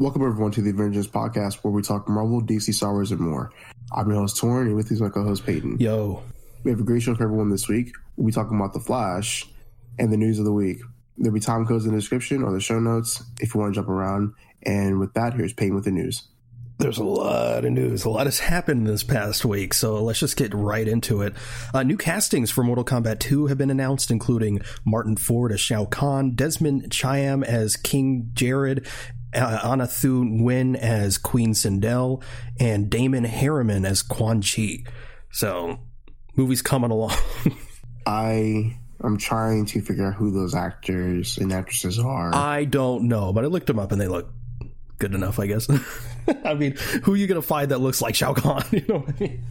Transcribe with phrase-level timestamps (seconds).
[0.00, 3.52] Welcome everyone to the Avengenerds podcast where we talk Marvel, DC, Star Wars, and more.
[3.92, 5.78] I'm your host Tauren, and with me is my co-host Peyton.
[5.78, 6.20] Yo,
[6.64, 7.92] we have a great show for everyone this week.
[8.16, 9.46] We'll be talking about the Flash
[10.00, 10.78] and the news of the week.
[11.16, 13.78] There'll be time codes in the description or the show notes if you want to
[13.78, 14.34] jump around.
[14.64, 16.26] And with that, here's Peyton with the news.
[16.78, 18.04] There's a lot of news.
[18.04, 21.34] A lot has happened this past week, so let's just get right into it.
[21.72, 25.84] Uh, new castings for Mortal Kombat 2 have been announced, including Martyn Ford as Shao
[25.84, 28.88] Kahn, Desmond Chiam as King Jerrod,
[29.34, 32.22] uh, Ana Thu Nguyen as Queen Sindel,
[32.58, 34.84] and Damon Herriman as Quan Chi.
[35.30, 35.78] So,
[36.36, 37.16] movie's coming along.
[38.06, 42.34] I am trying to figure out who those actors and actresses are.
[42.34, 44.28] I don't know, but I looked them up and they look
[44.98, 45.68] good enough, I guess.
[46.44, 48.64] I mean, who are you going to find that looks like Shao Kahn?
[48.72, 49.44] You know what I mean?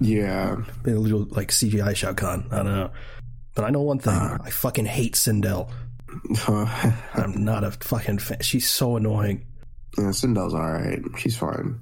[0.00, 0.56] Yeah.
[0.84, 2.46] A little like CGI Shao Kahn.
[2.50, 2.90] I don't know.
[3.54, 4.12] But I know one thing.
[4.12, 5.70] Uh, I fucking hate Sindel.
[6.48, 8.40] I'm not a fucking fan.
[8.40, 9.46] She's so annoying.
[9.98, 11.00] Yeah, Sindel's alright.
[11.18, 11.80] She's fine.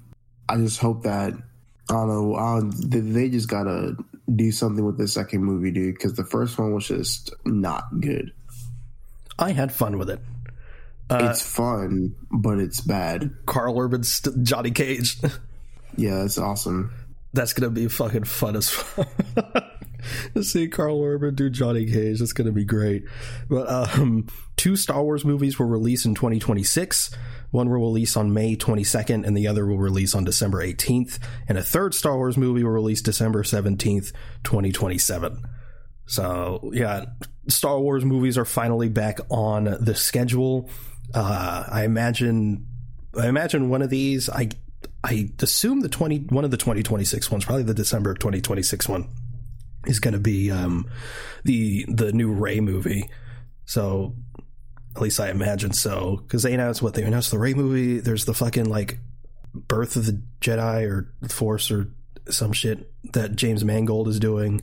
[0.48, 1.32] I just hope that
[1.90, 2.34] I don't know.
[2.36, 3.96] I don't, they just gotta
[4.34, 5.94] do something with the second movie, dude.
[5.94, 8.32] Because the first one was just not good.
[9.38, 10.20] I had fun with it.
[11.10, 13.30] Uh, it's fun, but it's bad.
[13.46, 15.18] Karl Urban's st- Johnny Cage.
[15.96, 16.92] yeah, that's awesome.
[17.34, 19.08] That's gonna be fucking fun as fuck.
[20.42, 22.18] see Karl Urban do Johnny Cage.
[22.18, 23.04] That's going to be great.
[23.48, 27.10] But um, two Star Wars movies will release in 2026.
[27.50, 31.18] One will release on May 22nd, and the other will release on December 18th.
[31.48, 35.40] And a third Star Wars movie will release December 17th, 2027.
[36.06, 37.06] So, yeah,
[37.48, 40.68] Star Wars movies are finally back on the schedule.
[41.14, 42.66] Uh, I imagine,
[43.18, 44.28] I imagine one of these.
[44.28, 44.48] I,
[45.02, 48.40] I assume the twenty one of the twenty twenty six ones, probably the December twenty
[48.40, 49.08] twenty six one,
[49.86, 50.88] is going to be um,
[51.44, 53.08] the the new Rey movie.
[53.66, 54.14] So
[54.94, 58.00] at least I imagine so because they announced what they announced the Rey movie.
[58.00, 58.98] There's the fucking like
[59.54, 61.88] Birth of the Jedi or Force or
[62.28, 64.62] some shit that James Mangold is doing.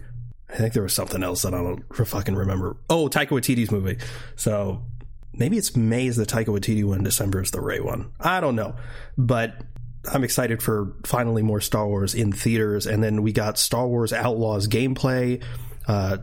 [0.49, 2.75] I think there was something else that I don't fucking remember.
[2.89, 3.97] Oh, Taika Waititi's movie.
[4.35, 4.83] So
[5.33, 8.11] maybe it's May is the Taika Waititi one, December is the Rey one.
[8.19, 8.75] I don't know,
[9.17, 9.55] but
[10.09, 12.87] I'm excited for finally more Star Wars in theaters.
[12.87, 15.43] And then we got Star Wars Outlaws gameplay.
[15.87, 16.17] Uh,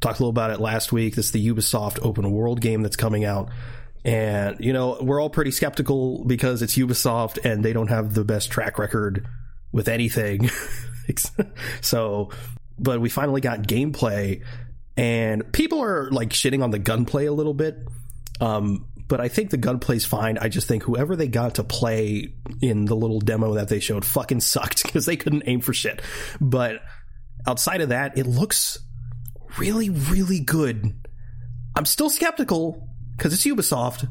[0.00, 1.14] talked a little about it last week.
[1.14, 3.50] This is the Ubisoft open world game that's coming out.
[4.04, 8.24] And, you know, we're all pretty skeptical because it's Ubisoft and they don't have the
[8.24, 9.26] best track record
[9.72, 10.50] with anything.
[11.80, 12.30] so,
[12.78, 14.42] but we finally got gameplay
[14.96, 17.78] and people are like shitting on the gunplay a little bit.
[18.40, 20.38] Um, but I think the gunplay's fine.
[20.38, 24.04] I just think whoever they got to play in the little demo that they showed
[24.04, 26.02] fucking sucked because they couldn't aim for shit.
[26.40, 26.82] But
[27.46, 28.78] outside of that, it looks
[29.58, 30.94] really, really good.
[31.76, 34.08] I'm still skeptical because it's Ubisoft,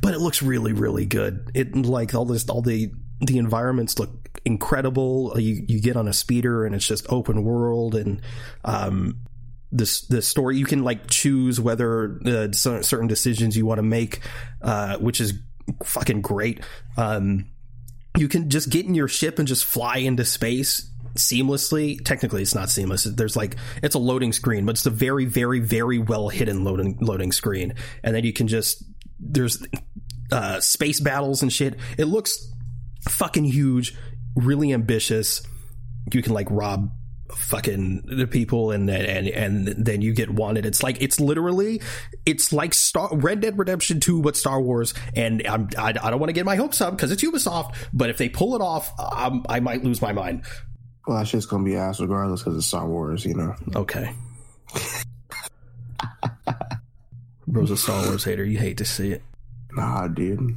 [0.00, 1.50] but it looks really, really good.
[1.54, 5.34] It like all this, all the the environments look incredible.
[5.36, 8.20] You you get on a speeder and it's just open world and
[8.64, 9.18] um
[9.72, 14.20] this the story you can like choose whether uh, certain decisions you want to make
[14.60, 15.34] uh, which is
[15.84, 16.64] fucking great.
[16.96, 17.46] Um,
[18.18, 22.02] you can just get in your ship and just fly into space seamlessly.
[22.04, 23.04] Technically it's not seamless.
[23.04, 26.98] There's like it's a loading screen but it's a very very very well hidden loading
[27.00, 27.74] loading screen.
[28.02, 28.84] And then you can just
[29.18, 29.64] there's
[30.30, 31.78] uh, space battles and shit.
[31.96, 32.50] It looks
[33.08, 33.96] fucking huge
[34.34, 35.42] really ambitious.
[36.12, 36.90] You can like rob
[37.36, 41.80] fucking the people and and and then you get wanted it's like it's literally
[42.26, 44.94] it's like star red dead redemption 2 but star wars.
[45.14, 48.10] And i'm i, I don't want to get my hopes up because it's ubisoft but
[48.10, 50.44] if they pull it off I'm, i might lose my mind.
[51.06, 53.54] Well that shit's gonna be ass regardless because it's star wars you know?
[53.74, 54.12] Okay.
[57.46, 58.44] Bro's a star wars hater.
[58.44, 59.22] You hate to see it.
[59.72, 60.56] Nah dude.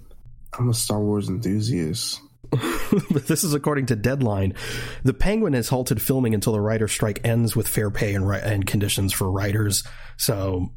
[0.57, 2.21] I'm a star wars enthusiast
[3.09, 4.53] this is according to Deadline.
[5.03, 8.65] The Penguin has halted filming until the writer strike ends with fair pay and, and
[8.65, 9.83] conditions for writers.
[10.17, 10.71] So,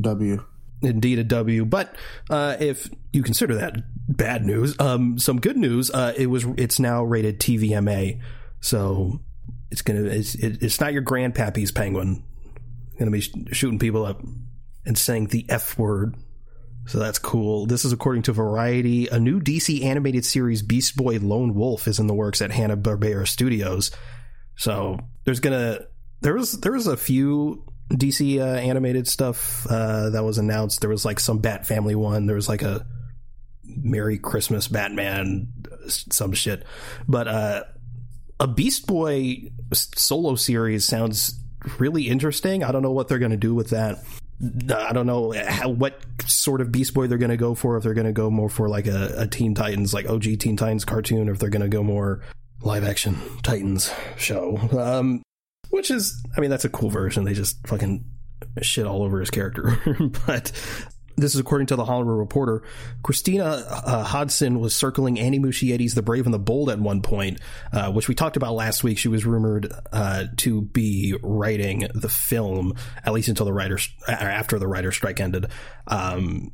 [0.00, 0.44] W.
[0.82, 1.64] Indeed, a W.
[1.64, 1.94] But
[2.28, 3.76] uh, if you consider that
[4.08, 5.90] bad news, um, some good news.
[5.90, 6.44] Uh, it was.
[6.56, 8.20] It's now rated TVMA,
[8.60, 9.20] so
[9.70, 10.02] it's gonna.
[10.04, 12.24] It's, it's not your grandpappy's penguin.
[12.98, 14.22] Gonna be sh- shooting people up
[14.84, 16.16] and saying the F word
[16.86, 17.66] so that's cool.
[17.66, 19.06] This is according to Variety.
[19.08, 22.76] A new DC animated series, Beast Boy Lone Wolf, is in the works at Hanna
[22.76, 23.90] Barbera Studios.
[24.56, 25.80] So there's gonna
[26.20, 30.80] there was there was a few DC uh, animated stuff uh, that was announced.
[30.80, 32.26] There was like some Bat Family one.
[32.26, 32.86] There was like a
[33.64, 35.48] Merry Christmas Batman,
[35.88, 36.64] some shit.
[37.06, 37.64] But uh,
[38.40, 41.38] a Beast Boy solo series sounds
[41.78, 42.64] really interesting.
[42.64, 43.98] I don't know what they're going to do with that
[44.42, 47.76] I don't know how, what sort of Beast Boy they're going to go for.
[47.76, 50.56] If they're going to go more for like a, a Teen Titans, like OG Teen
[50.56, 52.22] Titans cartoon, or if they're going to go more
[52.62, 54.56] live action Titans show.
[54.72, 55.22] Um,
[55.70, 57.24] which is, I mean, that's a cool version.
[57.24, 58.04] They just fucking
[58.60, 59.80] shit all over his character.
[60.26, 60.52] but
[61.16, 62.62] this is according to the Hollywood Reporter.
[63.02, 67.40] Christina uh, Hodson was circling Andy Muschietti's The Brave and the Bold at one point,
[67.72, 68.98] uh, which we talked about last week.
[68.98, 72.74] She was rumored uh, to be writing the film,
[73.04, 75.46] at least until the writers after the writer strike ended.
[75.86, 76.52] Um,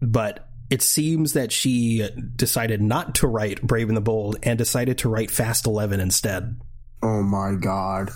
[0.00, 4.98] but it seems that she decided not to write Brave and the Bold and decided
[4.98, 6.60] to write Fast Eleven instead.
[7.02, 8.10] Oh my god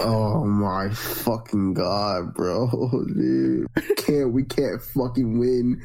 [0.00, 2.68] oh my fucking god, bro,
[3.14, 3.66] dude!
[3.96, 5.80] Can't we can't fucking win,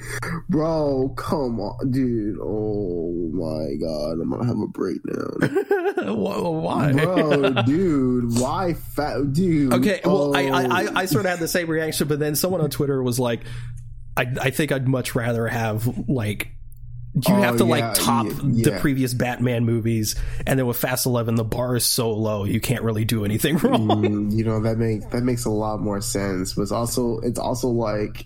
[0.50, 1.14] bro?
[1.18, 2.38] Come on, dude!
[2.42, 6.16] Oh my god, I'm gonna have a breakdown.
[6.18, 8.40] why, bro, dude?
[8.40, 9.74] Why, fat dude?
[9.74, 10.34] Okay, well, oh.
[10.34, 11.06] I, I I oh.
[11.06, 13.42] sort of had the same reaction, but then someone on Twitter was like,
[14.16, 16.57] I I think I'd much rather have like
[17.26, 18.72] you oh, have to yeah, like top yeah.
[18.72, 20.16] the previous Batman movies,
[20.46, 23.58] and then with Fast Eleven, the bar is so low you can't really do anything
[23.64, 23.88] wrong.
[23.88, 26.54] Mm, you know that makes that makes a lot more sense.
[26.54, 28.26] But it's also it's also like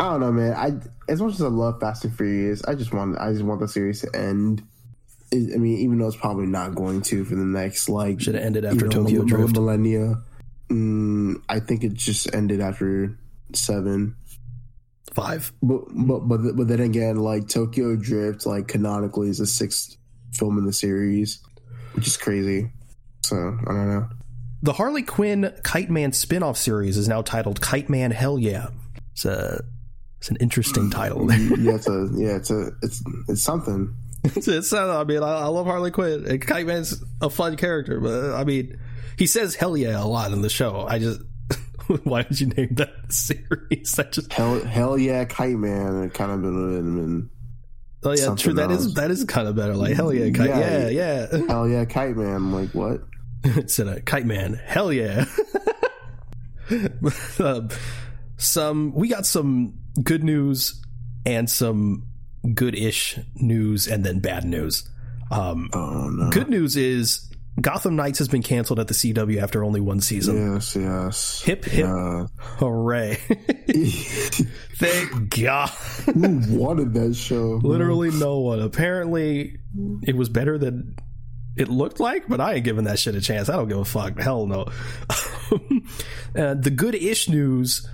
[0.00, 0.54] I don't know, man.
[0.54, 3.60] I as much as I love Fast and Furious, I just want I just want
[3.60, 4.62] the series to end.
[5.32, 8.44] I mean, even though it's probably not going to for the next like should have
[8.44, 10.22] ended after you know, Tokyo Drift millennia.
[10.68, 13.16] Mm, I think it just ended after
[13.52, 14.16] seven
[15.16, 15.52] five.
[15.62, 19.96] But but but but then again, like Tokyo Drift, like canonically is the sixth
[20.32, 21.40] film in the series,
[21.94, 22.70] which is crazy.
[23.24, 24.08] So I don't know.
[24.62, 28.68] The Harley Quinn Kite Man spin-off series is now titled Kite Man Hell Yeah.
[29.12, 29.64] It's a
[30.18, 31.30] it's an interesting title.
[31.32, 31.36] yeah,
[31.74, 33.94] it's a yeah, it's a it's it's something.
[34.24, 36.26] it's, it's I mean, I, I love Harley Quinn.
[36.26, 38.78] And Kite Man's a fun character, but I mean,
[39.18, 40.86] he says hell yeah a lot in the show.
[40.86, 41.20] I just
[42.04, 43.92] Why did you name that series?
[43.96, 46.04] That just hell, hell yeah, Kite Man.
[46.04, 47.30] It kind of been,
[48.02, 48.52] Oh yeah, true.
[48.52, 48.86] That else.
[48.86, 49.74] is that is kind of better.
[49.74, 51.46] Like hell yeah, kite, yeah, yeah, yeah.
[51.48, 52.52] Hell yeah, Kite Man.
[52.52, 53.02] Like what?
[53.42, 55.24] Instead a Kite Man, hell yeah.
[57.40, 57.68] um,
[58.36, 60.80] some we got some good news
[61.24, 62.06] and some
[62.54, 64.88] good-ish news, and then bad news.
[65.30, 66.30] Um, oh, no.
[66.30, 67.28] Good news is
[67.60, 70.52] Gotham Knights has been canceled at the CW after only one season.
[70.54, 71.42] Yes, yes.
[71.42, 72.26] Hip hip, yeah.
[72.38, 73.14] hooray!
[74.78, 75.68] Thank God.
[75.68, 77.60] Who wanted that show?
[77.62, 78.60] Literally no one.
[78.60, 79.56] Apparently,
[80.02, 80.96] it was better than
[81.56, 83.48] it looked like, but I ain't giving that shit a chance.
[83.48, 84.18] I don't give a fuck.
[84.18, 84.62] Hell no.
[86.36, 87.88] uh, the good-ish news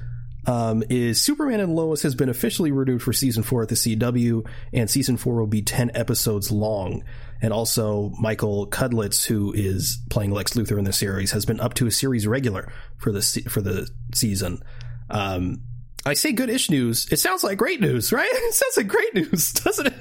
[0.46, 4.44] um, is Superman and Lois has been officially renewed for season four at the CW,
[4.72, 7.04] and season four will be 10 episodes long.
[7.42, 11.74] And also, Michael Cudlitz, who is playing Lex Luthor in the series, has been up
[11.74, 14.62] to a series regular for the se- for the season.
[15.10, 15.62] Um,
[16.06, 17.08] I say good-ish news.
[17.10, 18.30] It sounds like great news, right?
[18.32, 19.94] It sounds like great news, doesn't it?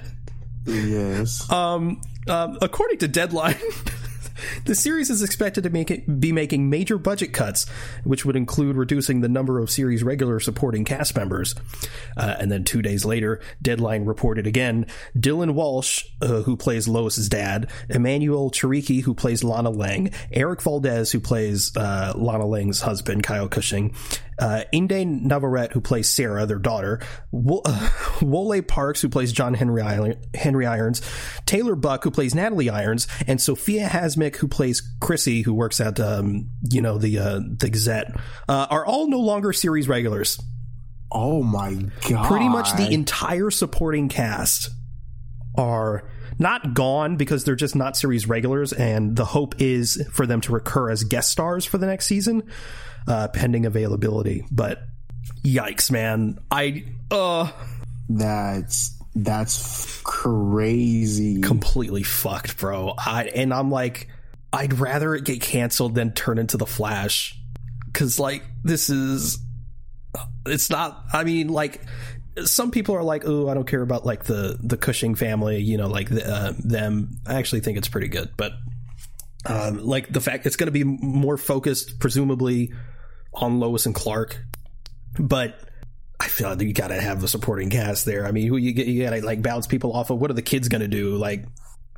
[0.66, 1.52] Yes.
[1.52, 3.60] Um, um according to Deadline.
[4.66, 7.68] the series is expected to make it, be making major budget cuts,
[8.04, 11.56] which would include reducing the number of series regular supporting cast members.
[12.18, 14.86] Uh, and then two days later, Deadline reported again
[15.18, 21.12] Dylan Walsh, uh, who plays Lois's dad, Emmanuelle Chriqui, who plays Lana Lang, Erik Valdez,
[21.12, 23.96] who plays uh, Lana Lang's husband, Kyle Cushing,
[24.42, 27.00] uh, Inde Navarrete, who plays Sarah, their daughter,
[27.30, 27.90] Wo- uh,
[28.22, 29.84] Wole Parks, who plays John Henry,
[30.34, 31.02] Henry Irons,
[31.46, 36.00] Taylor Buck, who plays Natalie Irons, and Sofia Hasmik, who plays Chrissy, who works at
[36.00, 38.16] um, you know the uh, the Gazette,
[38.50, 40.42] uh, are all no longer series regulars.
[41.12, 41.76] Oh my
[42.10, 42.28] god!
[42.28, 44.70] Pretty much the entire supporting cast
[45.56, 50.42] are not gone because they're just not series regulars, and the hope is for them
[50.42, 52.42] to recur as guest stars for the next season
[53.08, 54.46] uh, pending availability.
[54.52, 54.82] But
[55.44, 56.40] yikes, man!
[56.50, 57.52] I uh,
[58.10, 62.94] that's that's crazy, completely fucked, bro.
[62.98, 64.08] I and I'm like,
[64.54, 67.38] I'd rather it get canceled than turn into the Flash,
[67.86, 69.40] because like this is,
[70.46, 71.06] it's not.
[71.14, 71.82] I mean, like
[72.44, 75.78] some people are like, "Oh, I don't care about like the the Cushing family," you
[75.78, 77.20] know, like the, uh, them.
[77.26, 78.54] I actually think it's pretty good, but
[79.46, 82.72] um, like the fact it's going to be more focused, presumably,
[83.34, 84.44] on Lois and Clark,
[85.20, 85.58] but
[86.20, 88.28] I feel like you got to have the supporting cast there.
[88.28, 90.20] I mean, who you get, you got to like bounce people off of.
[90.20, 91.16] What are the kids to do?
[91.16, 91.46] Like,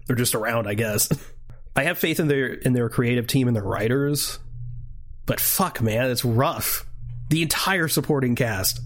[0.08, 1.10] they're just around, I guess.
[1.76, 4.40] I have faith in their in their creative team and their writers,
[5.26, 6.86] but fuck, man, it's rough.
[7.30, 8.80] The entire supporting cast,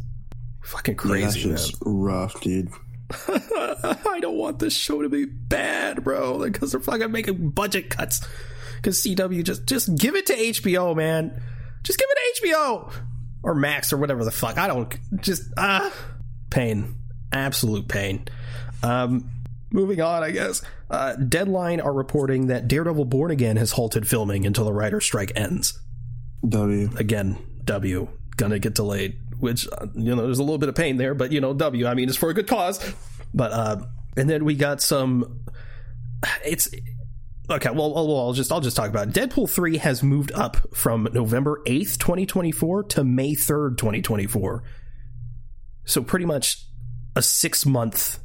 [0.63, 1.41] fucking crazy.
[1.41, 2.69] Yeah, that's just rough, dude.
[3.27, 8.25] I don't want this show to be bad, bro, because they're fucking making budget cuts.
[8.77, 11.41] Because CW just just give it to HBO, man.
[11.83, 12.91] Just give it HBO.
[13.43, 14.57] or Max or whatever the fuck.
[14.57, 15.93] I don't just ah
[16.49, 16.95] pain,
[17.31, 18.27] absolute pain.
[18.83, 19.29] Um,
[19.71, 20.61] moving on, I guess.
[20.89, 25.31] Uh, Deadline are reporting that Daredevil Born Again has halted filming until the writer strike
[25.35, 25.79] ends.
[26.47, 27.37] W again.
[27.65, 28.07] W
[28.37, 31.31] gonna get delayed, which uh, you know there's a little bit of pain there, but
[31.31, 31.85] you know W.
[31.87, 32.79] I mean it's for a good cause.
[33.33, 33.77] But uh,
[34.15, 35.43] and then we got some.
[36.45, 36.69] It's
[37.49, 37.69] okay.
[37.69, 39.13] Well, well, I'll just I'll just talk about it.
[39.13, 44.01] Deadpool three has moved up from November eighth, twenty twenty four, to May third, twenty
[44.01, 44.63] twenty four.
[45.85, 46.65] So pretty much
[47.15, 48.19] a six month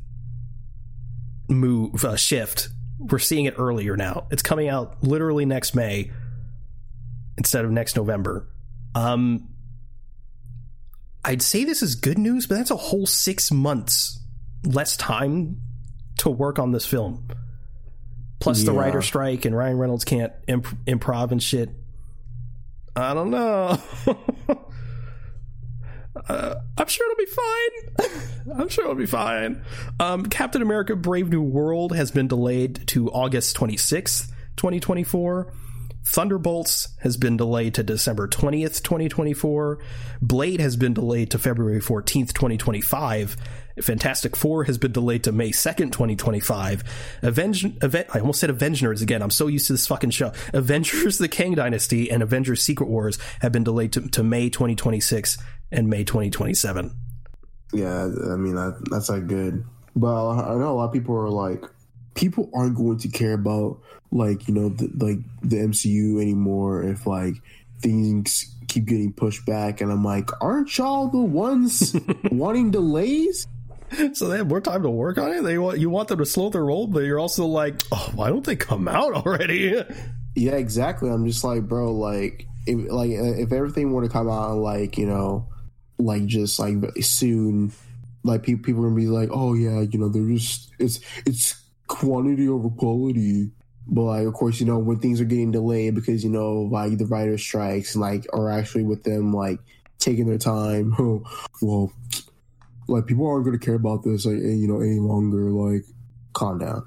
[1.48, 2.68] move uh, shift.
[2.98, 4.26] We're seeing it earlier now.
[4.30, 6.10] It's coming out literally next May
[7.36, 8.48] instead of next November.
[8.94, 9.48] Um,
[11.24, 14.20] I'd say this is good news, but that's a whole six months
[14.64, 15.60] less time
[16.18, 17.28] to work on this film.
[18.42, 18.66] Plus yeah.
[18.66, 21.70] the writer strike and Ryan Reynolds can't imp- improv and shit.
[22.96, 23.78] I don't know.
[26.28, 28.58] uh, I'm sure it'll be fine.
[28.58, 29.62] I'm sure it'll be fine.
[30.00, 35.52] Um, Captain America: Brave New World has been delayed to August 26th, 2024.
[36.04, 39.78] Thunderbolts has been delayed to December 20th, 2024.
[40.20, 43.36] Blade has been delayed to February 14th, 2025.
[43.80, 46.84] Fantastic Four has been delayed to May 2nd, 2025.
[47.22, 49.22] Avenge, Aven- I almost said Avengers again.
[49.22, 50.32] I'm so used to this fucking show.
[50.52, 55.38] Avengers The Kang Dynasty and Avengers Secret Wars have been delayed to, to May 2026
[55.70, 56.94] and May 2027.
[57.72, 59.64] Yeah, I mean, that, that's not good.
[59.96, 61.64] But I know a lot of people are like,
[62.14, 63.80] people aren't going to care about
[64.12, 67.34] like you know the, like the MCU anymore if like
[67.80, 71.96] things keep getting pushed back and I'm like aren't y'all the ones
[72.30, 73.46] wanting delays?
[74.14, 75.42] So they have more time to work on it?
[75.42, 78.28] They want you want them to slow their roll but you're also like oh why
[78.28, 79.82] don't they come out already?
[80.34, 81.10] Yeah exactly.
[81.10, 84.96] I'm just like bro like if like uh, if everything were to come out like
[84.98, 85.48] you know
[85.98, 87.72] like just like soon
[88.24, 91.62] like people people are gonna be like oh yeah you know they're just it's it's
[91.92, 93.50] quantity over quality.
[93.86, 96.98] But like, of course, you know when things are getting delayed because you know like
[96.98, 99.58] the writer strikes, like are actually with them like
[99.98, 100.94] taking their time.
[101.62, 101.92] well,
[102.88, 105.50] like people aren't going to care about this, like you know, any longer.
[105.50, 105.84] Like,
[106.32, 106.86] calm down.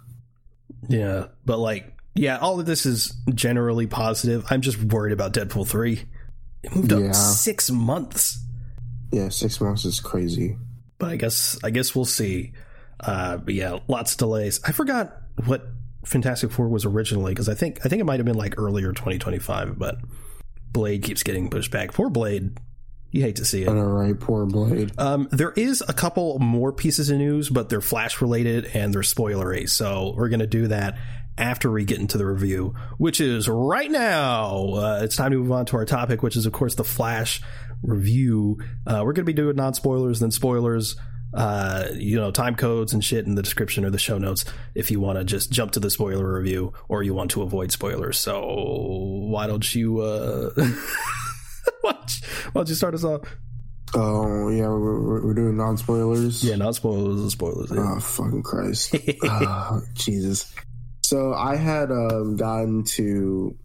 [0.88, 4.46] Yeah, but like, yeah, all of this is generally positive.
[4.50, 6.04] I'm just worried about Deadpool three.
[6.64, 7.10] It moved yeah.
[7.10, 8.44] up six months.
[9.12, 10.58] Yeah, six months is crazy.
[10.98, 12.54] But I guess I guess we'll see.
[13.00, 14.62] Uh, yeah, lots of delays.
[14.64, 15.68] I forgot what
[16.06, 18.94] Fantastic Four was originally because I think I think it might have been like earlier
[18.94, 19.98] 2025, but
[20.72, 21.94] Blade keeps getting pushed back.
[21.94, 22.58] Poor Blade.
[23.12, 23.70] You hate to see it.
[23.70, 24.92] All right, poor Blade.
[24.98, 29.04] Um, there is a couple more pieces of news, but they're Flash related and they're
[29.04, 29.70] spoilery.
[29.70, 30.98] So we're going to do that
[31.38, 34.74] after we get into the review, which is right now.
[34.74, 37.42] Uh, it's time to move on to our topic, which is, of course, the Flash
[37.82, 38.58] review.
[38.86, 40.98] Uh, we're going to be doing non spoilers, then spoilers
[41.34, 44.90] uh, you know, time codes and shit in the description or the show notes if
[44.90, 48.18] you want to just jump to the spoiler review or you want to avoid spoilers.
[48.18, 50.52] So why don't you, uh,
[51.84, 53.22] watch why, don't you, start us off?
[53.94, 56.44] Oh yeah, we're, we're doing non spoilers.
[56.44, 57.72] Yeah, non spoilers and spoilers.
[57.72, 57.96] Yeah.
[57.96, 60.54] Oh fucking Christ, oh, Jesus.
[61.02, 63.56] So I had um, gotten to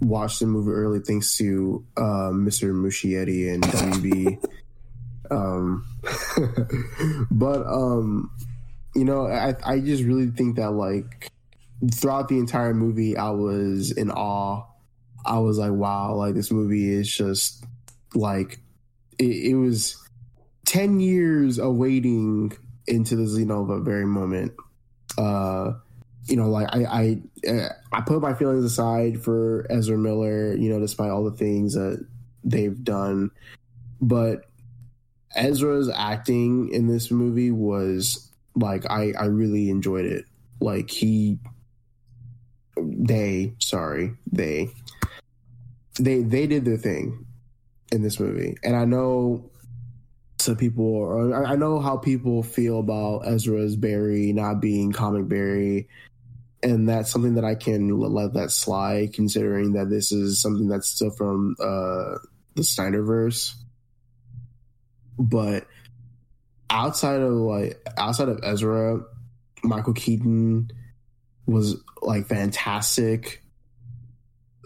[0.00, 2.72] watch the movie early thanks to uh, Mr.
[2.72, 4.44] Muschietti and WB.
[5.30, 5.86] Um,
[7.30, 8.30] but um,
[8.94, 11.30] you know, I I just really think that like
[11.94, 14.64] throughout the entire movie, I was in awe.
[15.24, 17.64] I was like, wow, like this movie is just
[18.14, 18.58] like
[19.18, 19.96] it, it was
[20.64, 21.58] ten years
[22.86, 24.52] into this, you know, the very moment.
[25.16, 25.72] Uh,
[26.26, 30.80] you know, like I, I, I put my feelings aside for Ezra Miller, you know,
[30.80, 32.04] despite all the things that
[32.44, 33.30] they've done,
[34.00, 34.49] but
[35.34, 40.24] Ezra's acting in this movie was like I I really enjoyed it.
[40.60, 41.38] Like he
[42.76, 44.70] they sorry, they
[45.98, 47.26] they they did their thing
[47.92, 48.56] in this movie.
[48.62, 49.50] And I know
[50.38, 55.88] some people I know how people feel about Ezra's Barry not being comic Barry
[56.62, 60.88] and that's something that I can let that slide considering that this is something that's
[60.88, 62.16] still from uh
[62.54, 63.54] the Snyderverse
[65.20, 65.66] but
[66.70, 69.00] outside of like outside of Ezra,
[69.62, 70.70] Michael Keaton
[71.46, 73.42] was like fantastic.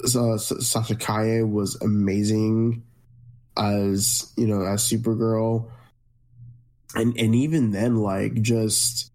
[0.04, 2.84] Uh, Sasha Calle was amazing
[3.56, 5.70] as you know as Supergirl,
[6.94, 9.10] and and even then, like just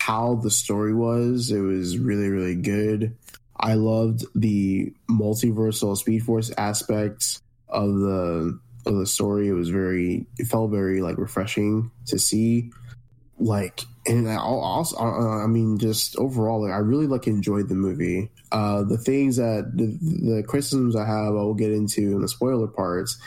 [0.00, 3.16] how the story was, it was really really good.
[3.56, 9.48] I loved the multiversal Speed Force aspects of the of the story.
[9.48, 12.70] It was very, it felt very like refreshing to see.
[13.38, 17.74] Like, and I also, uh, I mean, just overall, like I really like enjoyed the
[17.74, 18.30] movie.
[18.52, 22.28] Uh, the things that the, the criticisms I have, I will get into in the
[22.28, 23.18] spoiler parts.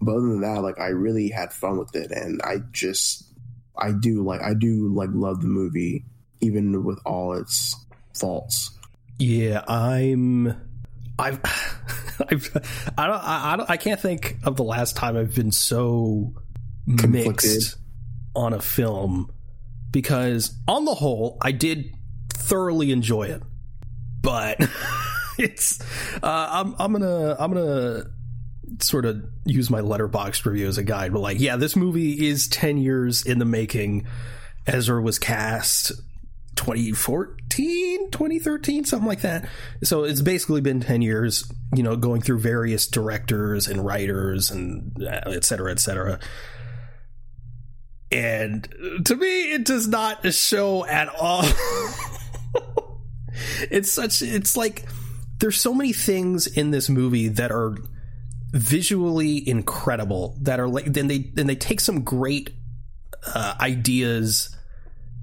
[0.00, 3.24] But other than that, like I really had fun with it, and I just,
[3.78, 6.04] I do like, I do like love the movie,
[6.40, 7.74] even with all its
[8.14, 8.70] faults.
[9.18, 10.54] Yeah, I'm.
[11.18, 11.40] I've,
[12.28, 16.34] I've, I don't, I don't, I can't think of the last time I've been so
[16.86, 17.24] Conflicted.
[17.26, 17.76] mixed
[18.34, 19.32] on a film
[19.90, 21.94] because on the whole, I did
[22.32, 23.42] thoroughly enjoy it,
[24.20, 24.58] but
[25.38, 25.80] it's,
[26.22, 28.04] uh, I'm, I'm gonna, I'm gonna
[28.80, 32.48] sort of use my Letterboxd review as a guide, but like, yeah, this movie is
[32.48, 34.06] 10 years in the making.
[34.66, 35.92] Ezra was cast
[36.56, 39.48] 2014 2013 something like that.
[39.82, 45.02] So it's basically been 10 years you know going through various directors and writers and
[45.02, 46.18] uh, et cetera et cetera.
[48.12, 48.68] And
[49.04, 51.44] to me it does not show at all.
[53.70, 54.86] It's such it's like
[55.38, 57.76] there's so many things in this movie that are
[58.52, 62.50] visually incredible that are like then they then they take some great
[63.34, 64.55] uh, ideas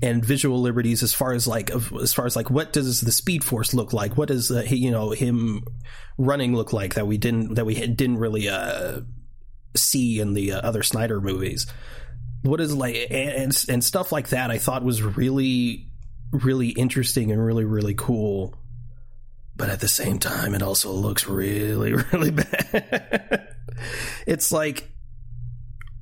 [0.04, 3.42] and visual liberties as far as like as far as like what does the speed
[3.42, 4.18] force look like?
[4.18, 5.64] What does uh, you know him
[6.18, 9.00] running look like that we didn't that we didn't really uh,
[9.78, 11.68] see in the uh, other Snyder movies?
[12.42, 15.88] What is like and and stuff like that I thought was really
[16.32, 18.58] really interesting and really really cool
[19.56, 23.56] but at the same time it also looks really really bad.
[24.28, 24.93] It's like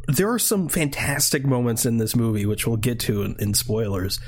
[0.08, 4.20] there are some fantastic moments in this movie, which we'll get to in, in spoilers.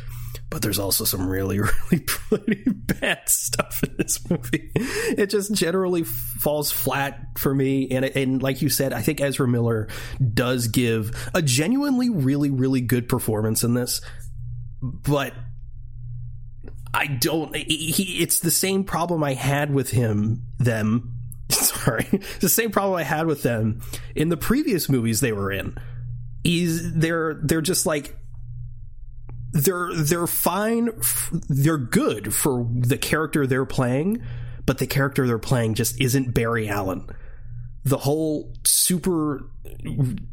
[0.50, 1.60] But there's also some really,
[1.92, 4.72] really pretty bad stuff in this movie.
[4.76, 7.90] It just generally falls flat for me.
[7.90, 9.88] And, and like you said, I think Ezra Miller
[10.34, 14.02] does give a genuinely really, really good performance in this.
[14.82, 15.34] But
[16.94, 17.56] I don't.
[17.56, 21.13] He, it's the same problem I had with him, them,
[21.84, 22.04] sorry,
[22.40, 23.82] the same problem I had with them
[24.16, 25.78] in the previous movies they were in.
[26.44, 28.18] Is they're they're just like
[29.54, 30.90] they're they're fine,
[31.48, 34.22] they're good for the character they're playing,
[34.66, 37.08] but the character they're playing just isn't Barry Allen.
[37.86, 39.50] The whole super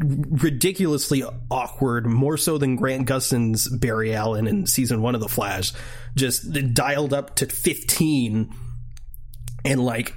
[0.01, 5.73] ridiculously awkward, more so than Grant Gustin's Barry Allen in season one of The Flash,
[6.17, 8.53] just dialed up to fifteen,
[9.65, 10.15] and like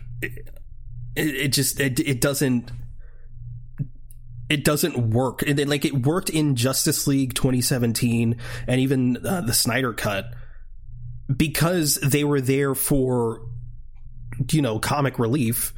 [1.15, 2.71] it, it just it, it doesn't
[4.49, 5.43] it doesn't work.
[5.43, 10.33] It, like it worked in Justice League 2017 and even uh, the Snyder cut
[11.35, 13.41] because they were there for
[14.51, 15.73] you know comic relief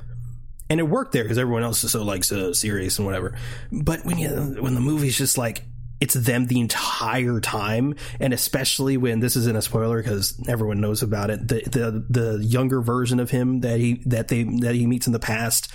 [0.70, 3.38] and it worked there because everyone else is so like so serious and whatever.
[3.72, 5.64] But when you when the movie's just like
[6.06, 11.02] it's them the entire time, and especially when this isn't a spoiler because everyone knows
[11.02, 11.48] about it.
[11.48, 15.14] The the the younger version of him that he that they that he meets in
[15.14, 15.74] the past,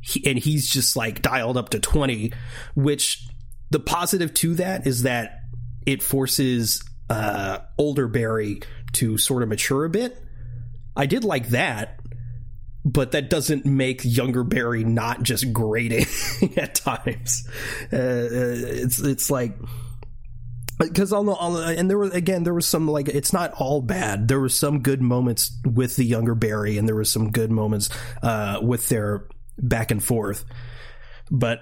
[0.00, 2.32] he, and he's just like dialed up to twenty.
[2.76, 3.26] Which
[3.70, 5.40] the positive to that is that
[5.84, 10.16] it forces uh, older Barry to sort of mature a bit.
[10.96, 11.98] I did like that,
[12.84, 16.06] but that doesn't make younger Barry not just grating
[16.56, 17.48] at times.
[17.92, 19.56] Uh, it's it's like
[20.78, 23.52] because on the, on the and there was again there was some like it's not
[23.52, 24.28] all bad.
[24.28, 27.88] There was some good moments with the younger Barry, and there was some good moments
[28.22, 29.26] uh, with their
[29.58, 30.44] back and forth.
[31.30, 31.60] But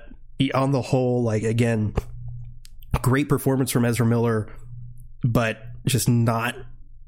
[0.55, 1.95] on the whole, like again,
[3.01, 4.53] great performance from Ezra Miller,
[5.23, 6.57] but just not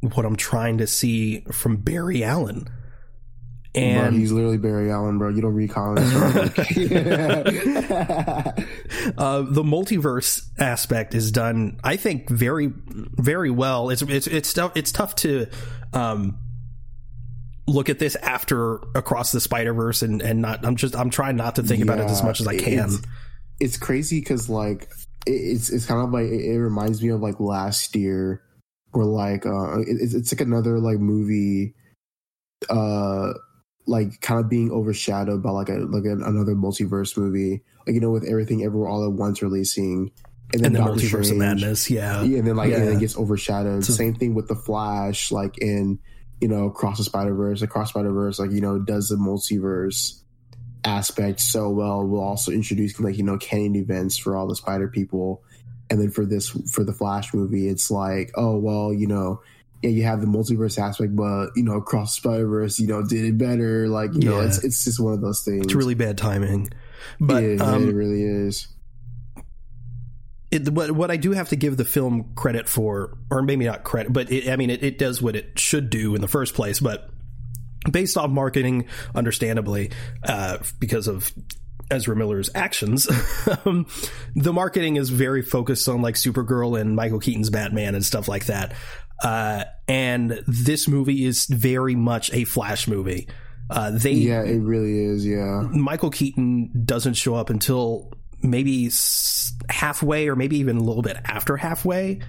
[0.00, 2.68] what I'm trying to see from Barry Allen.
[3.74, 5.30] And bro, he's literally Barry Allen, bro.
[5.30, 6.14] You don't read comics.
[6.14, 6.52] uh,
[9.42, 13.90] the multiverse aspect is done, I think, very, very well.
[13.90, 14.72] It's it's it's tough.
[14.76, 15.48] It's tough to
[15.92, 16.38] um,
[17.66, 20.64] look at this after across the Spider Verse and and not.
[20.64, 22.90] I'm just I'm trying not to think yeah, about it as much as I can.
[22.90, 23.02] It's,
[23.58, 24.88] it's crazy because like
[25.26, 28.42] it's it's kind of like it, reminds me of like last year
[28.92, 31.74] where like uh it's, it's like another like movie
[32.70, 33.32] uh
[33.86, 38.00] like kind of being overshadowed by like a like a, another multiverse movie, like you
[38.00, 40.10] know, with everything everywhere all at once releasing,
[40.52, 42.78] and then, and then Doctor multiverse Strange, of madness, yeah, yeah, and then like yeah.
[42.78, 43.84] and it gets overshadowed.
[43.84, 45.98] So, Same thing with the Flash, like in
[46.40, 50.20] you know Across the Spider Verse, Across Spider Verse, like you know does the multiverse
[50.84, 52.06] aspect so well.
[52.06, 55.42] We'll also introduce like you know canon events for all the Spider people,
[55.90, 59.42] and then for this for the Flash movie, it's like oh well you know
[59.84, 63.22] yeah, you have the multiverse aspect, but you know, Cross Spider Verse, you know, did
[63.22, 63.86] it better.
[63.86, 64.30] Like, you yeah.
[64.30, 65.66] know, it's it's just one of those things.
[65.66, 66.70] It's really bad timing.
[67.20, 68.66] But yeah, um, it really is.
[70.50, 73.84] it, what what I do have to give the film credit for, or maybe not
[73.84, 76.54] credit, but it, I mean it, it does what it should do in the first
[76.54, 76.80] place.
[76.80, 77.10] But
[77.90, 79.90] based off marketing, understandably,
[80.22, 81.30] uh, because of
[81.90, 83.06] Ezra Miller's actions,
[83.66, 83.86] um,
[84.34, 88.46] the marketing is very focused on like Supergirl and Michael Keaton's Batman and stuff like
[88.46, 88.72] that.
[89.22, 93.28] Uh, and this movie is very much a Flash movie.
[93.70, 95.26] Uh, they Yeah, it really is.
[95.26, 95.62] Yeah.
[95.70, 98.90] Michael Keaton doesn't show up until maybe
[99.68, 102.20] halfway or maybe even a little bit after halfway.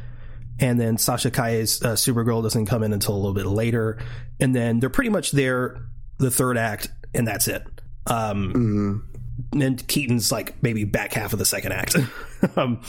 [0.60, 4.00] And then Sasha Calle's uh, Supergirl doesn't come in until a little bit later.
[4.39, 5.82] And then they're pretty much there
[6.17, 7.67] the third act, and that's it.
[8.08, 9.14] Um, hmm
[9.62, 11.96] and Keaton's like maybe back half of the second act.
[12.56, 12.82] um,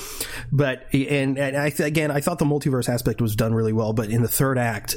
[0.52, 4.10] but and and I, again, I thought the multiverse aspect was done really well, but
[4.10, 4.96] in the third act,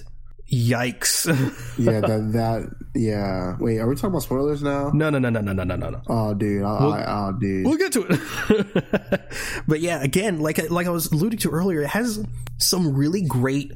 [0.52, 1.28] yikes.
[1.78, 3.56] yeah, that, that yeah.
[3.60, 4.92] Wait, are we talking about spoilers now?
[4.94, 6.02] No, no, no, no, no, no, no, no.
[6.08, 7.66] Oh, dude, I, we'll, I, oh, dude.
[7.66, 9.22] We'll get to it.
[9.68, 12.24] but yeah, again, like like I was alluding to earlier, it has
[12.58, 13.72] some really great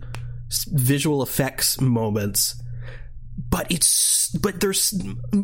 [0.72, 2.63] visual effects moments
[3.54, 5.00] but it's but there's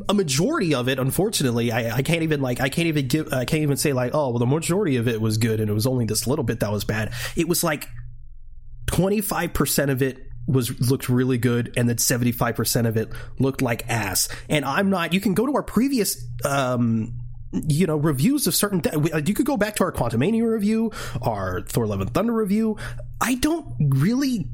[0.09, 0.97] a majority of it.
[0.97, 4.15] Unfortunately, I, I can't even like I can't even give I can't even say like
[4.15, 6.61] oh well the majority of it was good and it was only this little bit
[6.61, 7.13] that was bad.
[7.35, 7.87] It was like
[8.87, 10.17] twenty five percent of it
[10.47, 15.13] was looked really good and then 75% of it looked like ass and i'm not
[15.13, 17.15] you can go to our previous um
[17.51, 20.91] you know reviews of certain th- you could go back to our quantumania review
[21.21, 22.77] our thor love and thunder review
[23.21, 24.49] i don't really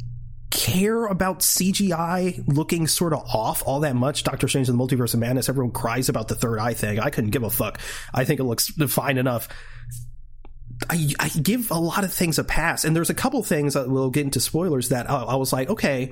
[0.55, 5.13] care about cgi looking sort of off all that much doctor strange and the multiverse
[5.13, 7.79] of madness everyone cries about the third eye thing i couldn't give a fuck
[8.13, 9.47] i think it looks fine enough
[10.89, 13.89] I, I give a lot of things a pass, and there's a couple things that
[13.89, 16.11] we'll get into spoilers that I, I was like, okay,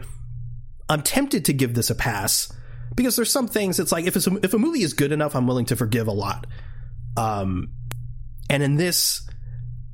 [0.89, 2.51] I'm tempted to give this a pass
[2.95, 5.35] because there's some things it's like if it's a, if a movie is good enough,
[5.35, 6.47] I'm willing to forgive a lot.
[7.17, 7.73] Um,
[8.49, 9.27] and in this,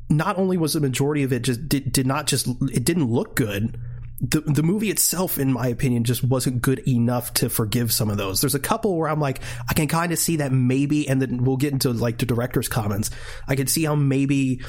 [0.10, 3.36] not only was the majority of it just did, did not just it didn't look
[3.36, 3.80] good.
[4.22, 8.18] The the movie itself, in my opinion, just wasn't good enough to forgive some of
[8.18, 8.42] those.
[8.42, 11.44] There's a couple where I'm like, I can kind of see that maybe, and then
[11.44, 13.12] we'll get into like the director's comments.
[13.48, 14.62] I can see how maybe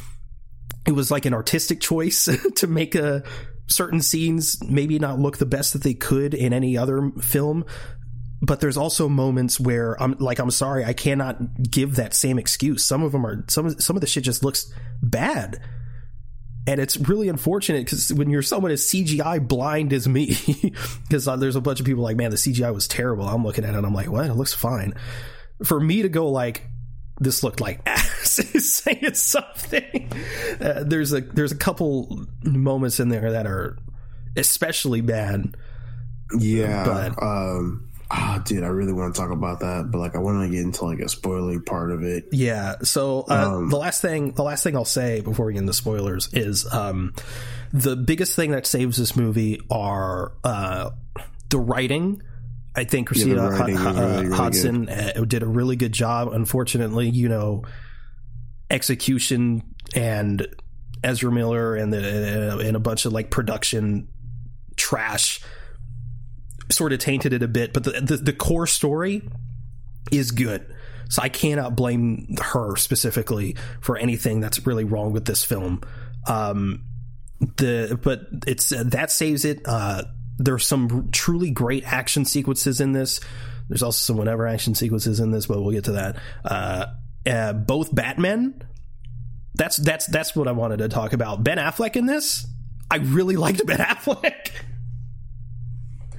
[0.87, 3.23] it was like an artistic choice to make a
[3.67, 7.65] certain scenes maybe not look the best that they could in any other film
[8.43, 12.85] but there's also moments where I'm like I'm sorry I cannot give that same excuse
[12.85, 15.61] some of them are some some of the shit just looks bad
[16.67, 20.37] and it's really unfortunate because when you're someone as CGI blind as me,
[21.03, 23.27] because uh, there's a bunch of people like, man, the CGI was terrible.
[23.27, 24.27] I'm looking at it, and I'm like, what?
[24.27, 24.95] It looks fine.
[25.65, 26.67] For me to go like,
[27.19, 30.11] this looked like ass is saying something.
[30.61, 33.77] Uh, there's a there's a couple moments in there that are
[34.37, 35.57] especially bad.
[36.39, 36.85] Yeah.
[37.15, 37.90] But- um.
[38.13, 40.65] Ah, dude, I really want to talk about that, but like, I want to get
[40.65, 42.25] into like a spoiler part of it.
[42.33, 42.77] Yeah.
[42.83, 45.73] So uh, Um, the last thing, the last thing I'll say before we get into
[45.73, 47.15] spoilers is um,
[47.73, 50.91] the biggest thing that saves this movie are uh,
[51.51, 52.21] the writing.
[52.75, 55.93] I think Yeah, Christina is H- really, uh, really Hodson uh, did a really good
[55.93, 56.33] job.
[56.33, 57.63] Unfortunately, you know,
[58.71, 59.63] execution
[59.95, 60.47] and
[61.03, 64.09] Ezra Miller and the and a bunch of like production
[64.77, 65.41] trash
[66.71, 67.73] sort of tainted it a bit.
[67.73, 69.23] But the the, the core story
[70.11, 70.75] is good.
[71.09, 75.83] So I cannot blame her specifically for anything that's really wrong with this film.
[76.29, 76.85] Um,
[77.57, 79.63] the but it's uh, that saves it.
[79.65, 80.05] Uh,
[80.39, 83.21] there's some truly great action sequences in this.
[83.69, 86.17] There's also some whatever action sequences in this, but we'll get to that.
[86.45, 86.87] Uh,
[87.27, 88.63] uh, both Batmen.
[89.55, 91.43] That's that's that's what I wanted to talk about.
[91.43, 92.47] Ben Affleck in this.
[92.91, 94.51] I really liked Ben Affleck.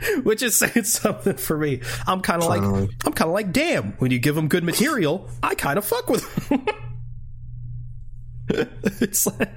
[0.24, 1.82] Which is saying something for me.
[2.08, 3.94] I'm kind of like I'm kind of like, damn.
[3.94, 6.66] When you give them good material, I kind of fuck with them.
[9.02, 9.50] it's like,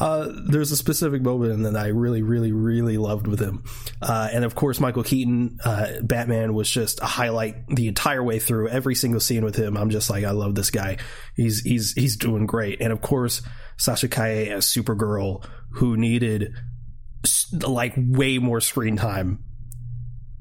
[0.00, 3.64] uh, there's a specific moment that I really, really, really loved with him,
[4.02, 8.38] uh, and of course, Michael Keaton, uh, Batman was just a highlight the entire way
[8.38, 8.68] through.
[8.68, 10.98] Every single scene with him, I'm just like, I love this guy.
[11.36, 13.42] He's he's he's doing great, and of course,
[13.76, 16.52] Sasha Calle as Supergirl, who needed
[17.66, 19.45] like way more screen time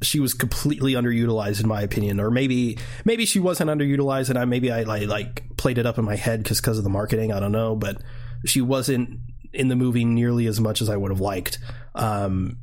[0.02, 4.46] she was completely underutilized in my opinion or maybe maybe she wasn't underutilized and I
[4.46, 7.32] maybe I like, like played it up in my head cuz cuz of the marketing
[7.32, 8.02] I don't know but
[8.46, 9.20] she wasn't
[9.54, 11.60] in the movie nearly as much as I would have liked.
[11.94, 12.58] Um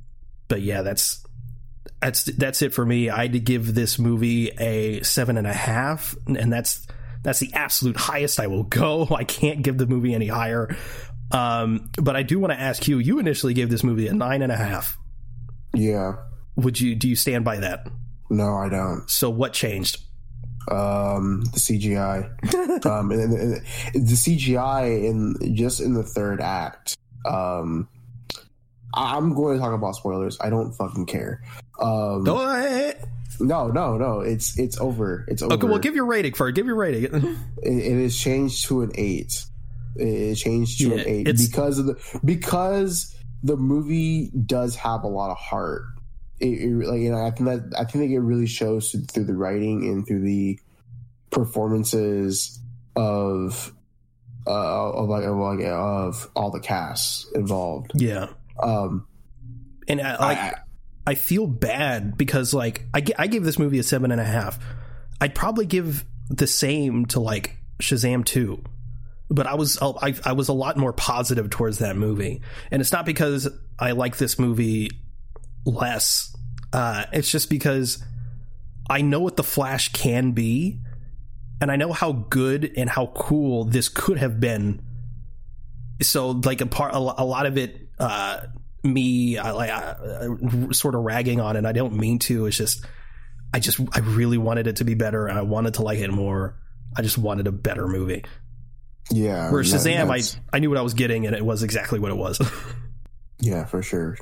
[0.49, 1.25] but yeah that's
[2.01, 3.09] that's that's it for me.
[3.09, 6.87] I had to give this movie a seven and a half and that's
[7.23, 9.09] that's the absolute highest I will go.
[9.15, 10.77] I can't give the movie any higher.
[11.31, 14.43] Um but I do want to ask you you initially gave this movie a nine
[14.43, 14.99] and a half.
[15.75, 16.17] Yeah.
[16.57, 17.89] Would you do you stand by that
[18.31, 19.09] No, I don't.
[19.09, 19.99] so what changed?
[20.71, 23.55] Um, the CGI, um, and, and,
[23.95, 26.97] and the CGI in just in the third act.
[27.25, 27.89] Um,
[28.95, 30.39] I'm going to talk about spoilers.
[30.41, 31.43] I don't fucking care.
[31.81, 32.37] Um, Go
[33.41, 34.21] no, no, no.
[34.21, 35.25] It's it's over.
[35.29, 35.55] It's over.
[35.55, 36.55] Okay, well, give your rating for it.
[36.55, 37.05] Give your rating.
[37.15, 39.45] it, it is changed to an eight.
[39.97, 45.03] It, it changed to Yeah, an eight because of the because the movie does have
[45.03, 45.83] a lot of heart.
[46.43, 49.35] It, it, like you know, I think that I think it really shows through the
[49.35, 50.59] writing and through the
[51.31, 52.59] performances
[52.97, 53.73] of
[54.47, 57.93] uh, of like of, like of all the casts involved.
[57.95, 58.27] yeah,
[58.63, 59.07] Um,
[59.89, 60.55] and I, like I-
[61.05, 64.59] I feel bad because like I, I gave this movie a seven and a half.
[65.21, 68.63] I'd probably give the same to like Shazam two,
[69.29, 72.93] but I was I, I was a lot more positive towards that movie, and it's
[72.93, 73.49] not because
[73.81, 74.91] I like this movie
[75.65, 76.35] less.
[76.73, 78.03] Uh, it's just because
[78.89, 80.81] I know what the Flash can be,
[81.61, 84.83] and I know how good and how cool this could have been.
[86.01, 87.89] So like a part a, lot of it.
[87.99, 88.41] Uh,
[88.85, 91.65] me I, I, I, sort of ragging on it.
[91.65, 92.47] I don't mean to.
[92.47, 92.85] It's just
[93.55, 96.11] I just I really wanted it to be better, and I wanted to like it
[96.11, 96.59] more.
[96.97, 98.25] I just wanted a better movie.
[99.11, 101.99] yeah, Whereas that- Shazam, I I knew what I was getting, and it was exactly
[101.99, 102.41] what it was.
[103.41, 104.19] yeah, for sure.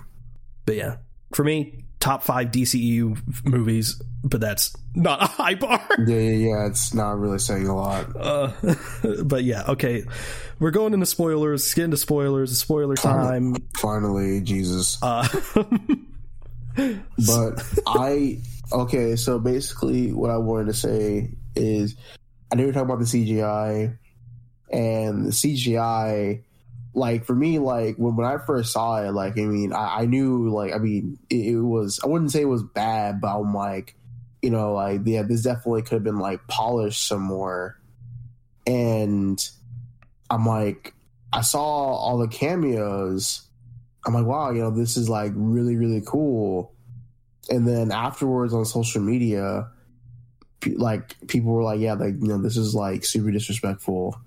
[0.67, 0.97] but yeah,
[1.33, 5.81] for me, top five DCEU movies, but that's not a high bar.
[6.07, 6.67] Yeah, yeah, yeah.
[6.67, 8.17] It's not really saying a lot.
[8.17, 8.53] Uh,
[9.25, 10.05] but yeah, okay,
[10.59, 11.63] we're going into spoilers.
[11.63, 12.59] Let's get into spoilers.
[12.59, 13.57] Spoiler time.
[13.77, 14.99] Finally, Jesus.
[15.03, 15.27] Uh,
[17.27, 18.39] But I
[18.73, 21.97] okay, so basically what I wanted to say is
[22.51, 23.99] I know you're talking about the CGI
[24.73, 26.43] and the CGI
[26.95, 30.07] like for me like when, when I first saw it like I mean I, I
[30.07, 33.55] knew like I mean it, it was I wouldn't say it was bad but I'm
[33.55, 33.95] like
[34.43, 37.79] you know like yeah this definitely could have been like polished some more
[38.67, 39.41] and
[40.31, 40.95] I'm like
[41.33, 43.47] I saw all the cameos
[44.07, 46.73] I'm like, wow, you know, this is like really, really cool.
[47.51, 49.69] And then afterwards on social media,
[50.67, 54.19] like people were like, yeah, like, you know, this is like super disrespectful.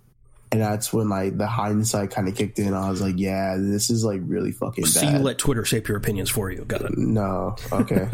[0.53, 2.75] And that's when like the hindsight kind of kicked in.
[2.75, 5.13] I was like, yeah, this is like really fucking so bad.
[5.13, 6.63] you let Twitter shape your opinions for you.
[6.63, 6.95] Got it.
[6.95, 7.55] No.
[7.71, 8.07] Okay.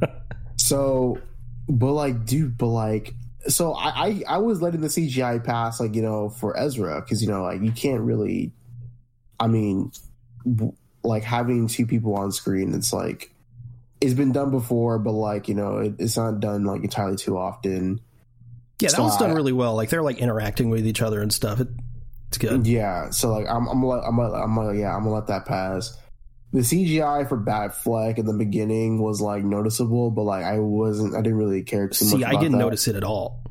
[0.56, 1.18] so,
[1.66, 3.14] but like, dude, but like,
[3.46, 7.22] so I, I, I was letting the CGI pass, like, you know, for Ezra, because,
[7.22, 8.52] you know, like, you can't really,
[9.40, 9.90] I mean,
[11.02, 13.32] like having two people on screen, it's like,
[14.02, 17.38] it's been done before, but like, you know, it, it's not done like entirely too
[17.38, 18.02] often.
[18.80, 19.74] Yeah, that So was done I- really well.
[19.74, 21.60] Like they're like interacting with each other and stuff.
[21.60, 21.68] It,
[22.28, 22.66] it's good.
[22.66, 23.10] Yeah.
[23.10, 25.46] So, like, I'm, I'm, gonna let- I'm, gonna- I'm, gonna- yeah, I'm gonna let that
[25.46, 25.96] pass.
[26.52, 31.18] The CGI for Batfleck in the beginning was like noticeable, but like I wasn't, I
[31.20, 32.14] didn't really care too much.
[32.14, 32.58] See, I didn't that.
[32.58, 33.42] notice it at all.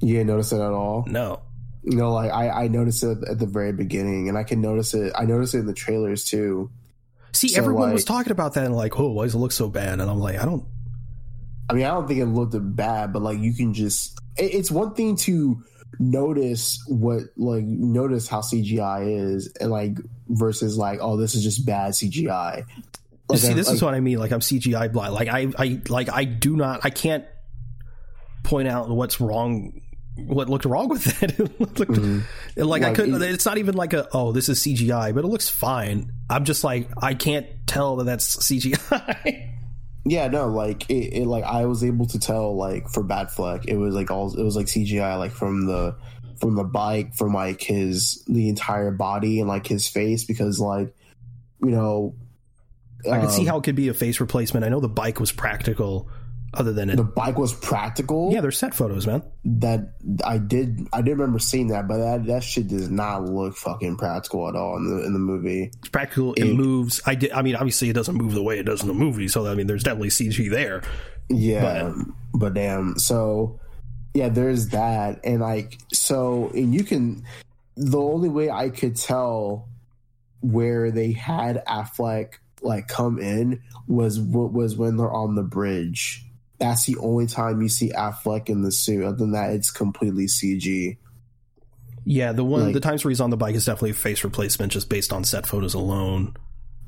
[0.00, 1.04] You didn't notice it at all.
[1.06, 1.40] No.
[1.84, 4.94] You know, like I, I noticed it at the very beginning, and I can notice
[4.94, 5.12] it.
[5.16, 6.70] I noticed it in the trailers too.
[7.32, 9.68] See, So, everyone was talking about that and like, oh, why does it look so
[9.68, 10.00] bad?
[10.00, 10.64] And I'm like, I don't.
[11.68, 14.18] I mean, I don't think it looked bad, but like you can just.
[14.36, 15.62] It, it's one thing to
[15.98, 19.96] notice what like notice how CGI is, and like
[20.28, 22.64] versus like, oh, this is just bad CGI.
[23.28, 24.18] Like, see, this like, is what I mean.
[24.18, 25.14] Like I'm CGI blind.
[25.14, 26.80] Like I, I, like I do not.
[26.84, 27.24] I can't
[28.42, 29.80] point out what's wrong.
[30.16, 31.38] What looked wrong with it?
[31.40, 32.24] It looked- Mhm.
[32.56, 33.14] Like, I couldn't.
[33.22, 36.12] it- it's not even like a oh, this is CGI, but it looks fine.
[36.28, 39.48] I'm just like I can't tell that that's CGI.
[40.04, 41.26] Yeah, no, like it, it.
[41.26, 44.36] Like I was able to tell, like for Batfleck, it was like all.
[44.36, 45.96] It was like CGI, like from the
[46.40, 50.92] from the bike, from like his the entire body and like his face, because like
[51.60, 52.16] you know,
[53.10, 54.64] I could see um, how it could be a face replacement.
[54.66, 56.08] I know the bike was practical,
[56.54, 56.96] other than it.
[56.96, 58.30] the bike was practical.
[58.32, 59.22] yeah, they're set photos, man.
[59.44, 60.86] that I did.
[60.92, 64.54] I did remember seeing that, but that that shit does not look fucking practical at
[64.56, 65.70] all in the in the movie.
[65.78, 66.34] It's practical.
[66.34, 67.00] It It- moves.
[67.06, 67.32] I did.
[67.32, 69.28] I mean, obviously, it doesn't move the way it does in the movie.
[69.28, 70.82] So I mean, there's definitely CG there.
[71.28, 71.92] Yeah,
[72.34, 72.98] but damn.
[72.98, 73.58] So
[74.14, 77.24] yeah, there's that, and like so, and you can.
[77.76, 79.68] The only way I could tell
[80.42, 86.24] where they had Affleck like come in was what was when they're on the bridge.
[86.62, 89.04] That's the only time you see Affleck in the suit.
[89.04, 90.96] Other than that, it's completely CG.
[92.04, 94.24] Yeah, the one Like- the times where he's on the bike is definitely a face
[94.24, 96.34] replacement, just based on set photos alone.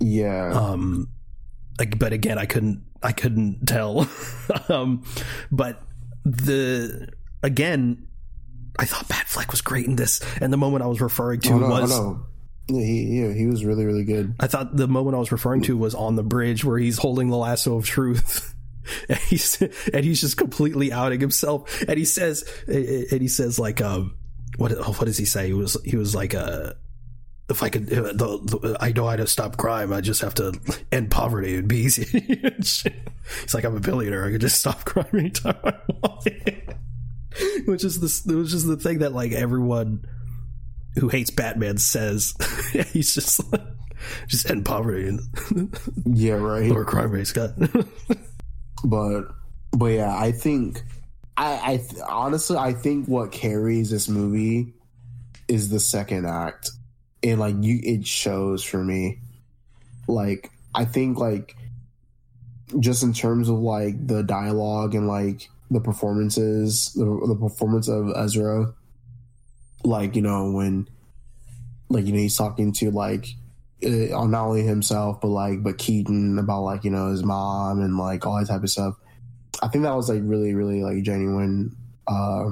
[0.00, 1.08] Yeah, Um,
[1.78, 2.82] like, but again, I couldn't.
[3.02, 4.08] I couldn't tell.
[4.68, 5.04] um,
[5.52, 5.82] but
[6.24, 7.08] the
[7.42, 8.06] again,
[8.78, 11.58] I thought Batfleck was great in this, and the moment I was referring to oh,
[11.58, 11.92] no, was.
[11.92, 12.26] oh, no.
[12.78, 14.34] Yeah, he, yeah, he was really really good.
[14.40, 17.28] I thought the moment I was referring to was on the bridge where he's holding
[17.28, 18.53] the lasso of truth
[19.08, 21.82] and he's and he's just completely outing himself.
[21.88, 24.16] And he says, and he says like, um,
[24.56, 25.48] what what does he say?
[25.48, 26.74] He was he was like, uh,
[27.48, 29.92] if I could, uh, the, the, I know how to stop crime.
[29.92, 30.58] I just have to
[30.90, 31.52] end poverty.
[31.52, 32.04] It'd be easy.
[32.56, 34.24] He's like, I'm a billionaire.
[34.24, 36.28] I could just stop crime anytime I want.
[37.66, 40.04] which is the which is the thing that like everyone
[40.96, 42.34] who hates Batman says.
[42.92, 43.62] He's just like,
[44.26, 46.70] just end poverty and yeah, right.
[46.70, 47.32] lower crime rates.
[47.32, 47.54] God.
[48.84, 49.22] But
[49.72, 50.82] but yeah, I think
[51.36, 54.74] I, I th- honestly I think what carries this movie
[55.48, 56.70] is the second act,
[57.22, 59.18] and like you, it shows for me.
[60.06, 61.56] Like I think like
[62.78, 68.12] just in terms of like the dialogue and like the performances, the, the performance of
[68.14, 68.74] Ezra,
[69.82, 70.88] like you know when,
[71.88, 73.28] like you know he's talking to like
[73.84, 77.96] uh, not only himself but like but Keaton about like you know his mom and
[77.98, 78.94] like all that type of stuff.
[79.62, 82.50] I think that was like really really like genuine, uh,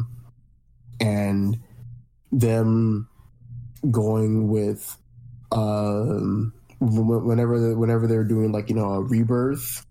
[1.00, 1.58] and
[2.30, 3.08] them
[3.90, 4.96] going with
[5.50, 9.86] um whenever whenever they're doing like you know a rebirth.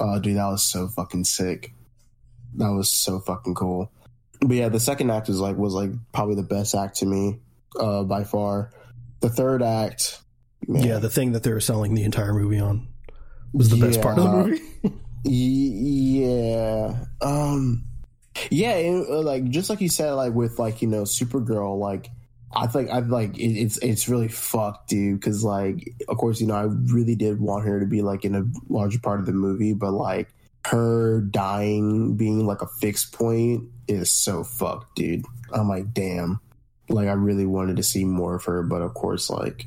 [0.00, 1.72] Oh, dude, that was so fucking sick.
[2.54, 3.90] That was so fucking cool.
[4.40, 7.40] But yeah, the second act was like was like probably the best act to me,
[7.78, 8.70] uh, by far.
[9.20, 10.20] The third act,
[10.66, 10.82] man.
[10.82, 12.88] yeah, the thing that they were selling the entire movie on
[13.52, 14.62] was the yeah, best part of the movie.
[15.24, 17.84] yeah, um,
[18.50, 22.10] yeah, and, uh, like just like you said, like with like you know Supergirl, like
[22.54, 25.20] I think I like it, it's it's really fucked, dude.
[25.20, 28.34] Because like, of course, you know, I really did want her to be like in
[28.34, 30.28] a larger part of the movie, but like
[30.66, 35.24] her dying being like a fixed point is so fucked, dude.
[35.52, 36.40] I'm like, damn.
[36.90, 39.66] Like, I really wanted to see more of her, but of course, like,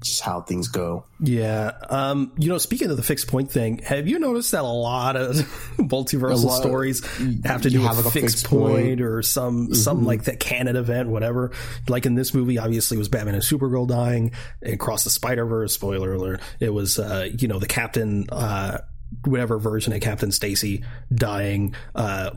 [0.00, 1.04] just how things go.
[1.20, 1.72] Yeah.
[1.88, 5.16] Um, you know, speaking of the fixed point thing, have you noticed that a lot
[5.16, 5.36] of
[5.78, 7.04] multiversal lot stories
[7.44, 9.74] have to do with like a fixed, point, point, or some mm-hmm.
[9.74, 11.52] some like that canon event, whatever.
[11.88, 14.32] Like in this movie, obviously, it was Batman and Supergirl dying
[14.62, 15.74] across the Spider Verse.
[15.74, 16.40] Spoiler alert!
[16.60, 18.28] It was uh, you know the Captain.
[18.30, 18.78] Uh,
[19.24, 21.74] whatever version of Captain Stacy dying.
[21.96, 22.30] Uh,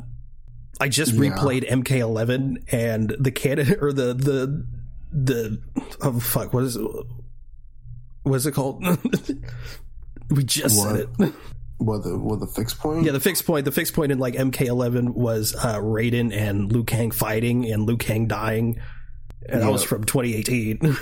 [0.79, 1.19] I just yeah.
[1.29, 4.65] replayed MK11 and the canon or the the
[5.11, 5.61] the
[6.01, 6.85] oh fuck what is it?
[8.23, 8.83] What is it called?
[10.29, 10.95] we just what?
[10.95, 11.33] said it.
[11.77, 13.05] What the what the fixed point?
[13.05, 13.65] Yeah, the fixed point.
[13.65, 17.97] The fixed point in like MK11 was uh, Raiden and Liu Kang fighting and Liu
[17.97, 18.79] Kang dying,
[19.47, 20.95] and that was from 2018.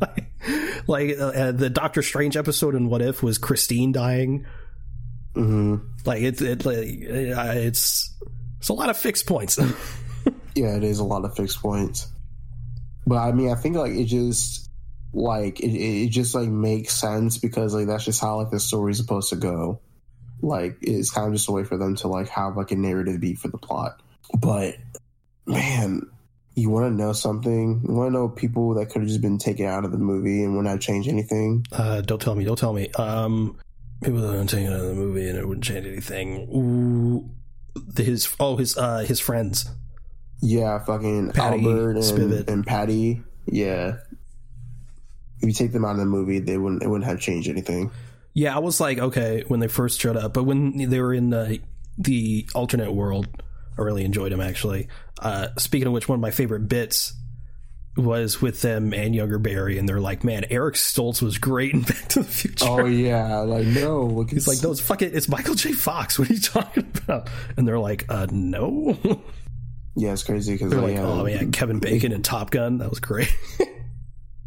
[0.00, 0.30] like,
[0.86, 4.46] like uh, the Doctor Strange episode in What If was Christine dying.
[5.34, 5.76] Mm-hmm.
[6.04, 8.14] Like it's it, it's
[8.58, 9.58] it's a lot of fixed points.
[10.54, 12.08] yeah, it is a lot of fixed points.
[13.06, 14.67] But I mean, I think like it just
[15.12, 18.98] like it, it just like makes sense because like that's just how like the story's
[18.98, 19.80] supposed to go.
[20.40, 23.20] Like it's kind of just a way for them to like have like a narrative
[23.20, 24.00] beat for the plot.
[24.38, 24.76] But
[25.46, 26.02] man,
[26.54, 27.82] you want to know something?
[27.86, 30.42] You want to know people that could have just been taken out of the movie
[30.42, 31.64] and would not change anything?
[31.72, 32.44] Uh, don't tell me.
[32.44, 32.90] Don't tell me.
[32.92, 33.58] Um,
[34.02, 36.48] people that don't take out of the movie and it wouldn't change anything.
[36.54, 37.30] Ooh,
[37.96, 39.70] his oh his uh his friends.
[40.40, 43.22] Yeah, fucking Patty, Albert and, and Patty.
[43.46, 43.96] Yeah,
[45.40, 47.90] if you take them out of the movie, they wouldn't it wouldn't have changed anything.
[48.34, 51.30] Yeah, I was like, okay, when they first showed up, but when they were in
[51.30, 51.60] the
[51.96, 53.26] the alternate world,
[53.78, 54.88] I really enjoyed them actually.
[55.20, 57.14] Uh, speaking of which, one of my favorite bits
[57.96, 61.80] was with them and Younger Barry, and they're like, "Man, Eric Stoltz was great in
[61.82, 65.28] Back to the Future." Oh yeah, like no, look, he's like, "No, it's fucking, it's
[65.28, 65.72] Michael J.
[65.72, 66.18] Fox.
[66.18, 68.98] What are you talking about?" And they're like, "Uh, no."
[69.96, 73.00] Yeah, it's crazy because they're like, "Oh man, Kevin Bacon and Top Gun, that was
[73.00, 73.34] great."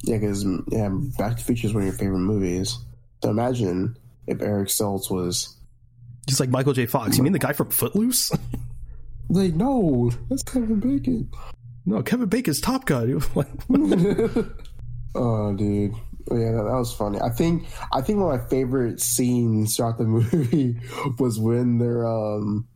[0.04, 2.78] Yeah, because yeah, Back to the Future is one of your favorite movies.
[3.24, 5.56] So imagine if Eric Stoltz was
[6.28, 6.86] just like Michael J.
[6.86, 7.18] Fox.
[7.18, 8.32] You mean the guy from Footloose?
[9.30, 11.30] like, no, that's Kevin Bacon.
[11.86, 13.22] No, Kevin Bacon's Top Gun.
[15.16, 15.94] oh, dude.
[16.32, 17.20] Yeah, that, that, was funny.
[17.20, 20.80] I think I think one of my favorite scenes throughout the movie
[21.18, 22.68] was when they're um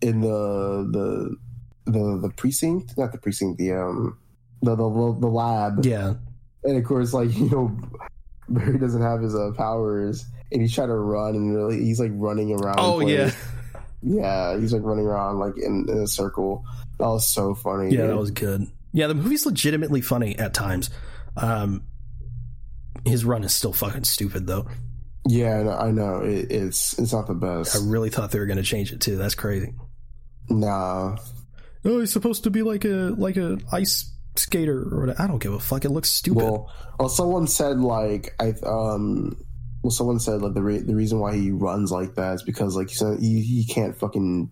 [0.00, 1.36] in the the
[1.84, 4.18] the the precinct, not the precinct, the um
[4.62, 4.82] the the,
[5.20, 5.84] the lab.
[5.84, 6.14] Yeah.
[6.64, 7.76] And of course, like you know,
[8.48, 12.12] Barry doesn't have his uh, powers, and he's trying to run, and really, he's like
[12.14, 12.76] running around.
[12.78, 13.30] Oh yeah,
[14.02, 16.64] yeah, he's like running around like in, in a circle.
[16.98, 17.90] That was so funny.
[17.90, 18.10] Yeah, dude.
[18.10, 18.66] that was good.
[18.92, 20.90] Yeah, the movie's legitimately funny at times.
[21.36, 21.84] Um,
[23.04, 24.66] his run is still fucking stupid though.
[25.26, 27.76] Yeah, I know it, it's it's not the best.
[27.76, 29.16] I really thought they were going to change it too.
[29.16, 29.72] That's crazy.
[30.48, 31.16] Nah.
[31.84, 35.22] Oh, he's supposed to be like a like a ice skater or whatever.
[35.22, 35.84] I don't give a fuck.
[35.84, 36.42] It looks stupid.
[36.42, 39.36] Well, well, someone said like I um
[39.82, 42.76] well, someone said like the re- the reason why he runs like that is because
[42.76, 44.50] like he said he, he can't fucking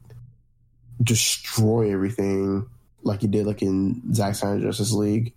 [1.02, 2.66] destroy everything
[3.02, 5.34] like he did like in Zack Snyder Justice League.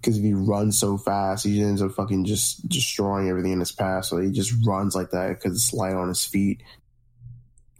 [0.00, 3.72] Because if he runs so fast, he ends up fucking just destroying everything in his
[3.72, 4.04] path.
[4.04, 6.62] So he just runs like that because it's light on his feet.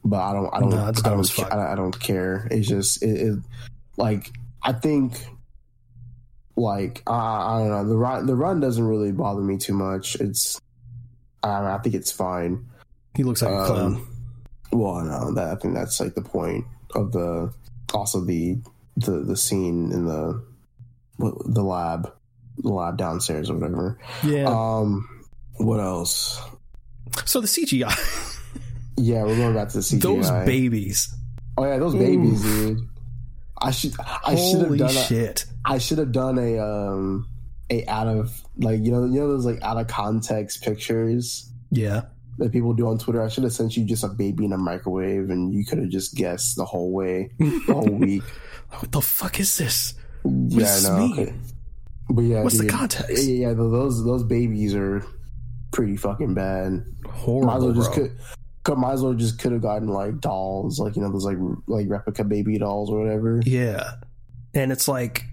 [0.05, 1.53] But I don't, I don't, it's I, don't as fuck.
[1.53, 2.49] I, I don't care.
[2.51, 3.39] It's just, it, it
[3.97, 4.33] like
[4.63, 5.25] I think,
[6.59, 10.17] like I, I don't know, the run, the run doesn't really bother me too much.
[10.17, 10.61] It's,
[11.43, 12.67] I, I think it's fine.
[13.15, 13.95] He looks like a clown.
[13.95, 14.15] Um,
[14.73, 17.53] well, no, that I think that's like the point of the
[17.95, 18.59] also the
[18.97, 20.45] the the scene in the
[21.19, 22.13] the lab,
[22.59, 23.99] the lab downstairs or whatever.
[24.23, 24.47] Yeah.
[24.49, 25.09] Um,
[25.57, 26.41] what else?
[27.25, 27.93] so the CGI,
[28.97, 30.01] Yeah, we're going back to the CGI.
[30.01, 31.15] those babies.
[31.57, 32.89] oh yeah, those babies, dude.
[33.61, 35.45] I should I should have Holy done shit.
[35.69, 37.29] I should have done a um
[37.71, 42.03] a out of like you know you know those like out of context pictures Yeah.
[42.39, 43.23] that people do on Twitter.
[43.23, 45.89] I should have sent you just a baby in a microwave and you could have
[45.91, 48.23] just guessed the whole way, the whole week.
[48.71, 49.95] What the fuck is this?
[50.25, 50.99] yeah, does this know.
[50.99, 51.12] mean?
[51.12, 51.35] Okay.
[52.11, 53.25] But yeah, What's the context?
[53.27, 55.05] Yeah, yeah, th- those those babies are
[55.73, 56.83] pretty fucking bad.
[57.07, 57.47] Horrible.
[57.49, 58.16] Might as well just could
[58.79, 61.87] might as well just could have gotten like dolls, like you know those like like
[61.89, 63.41] replica baby dolls or whatever.
[63.45, 63.93] Yeah.
[64.55, 65.25] And it's like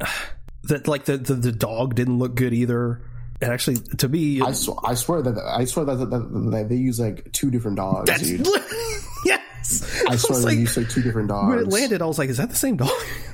[0.64, 3.02] that like the, the the dog didn't look good either.
[3.42, 6.76] And actually to me I, sw- I swear that I swear that, that, that they
[6.76, 8.46] use like two different dogs, that's dude.
[9.24, 10.02] yes.
[10.06, 11.48] I swear was they like, use like two different dogs.
[11.48, 12.90] when it landed, I was like, is that the same dog?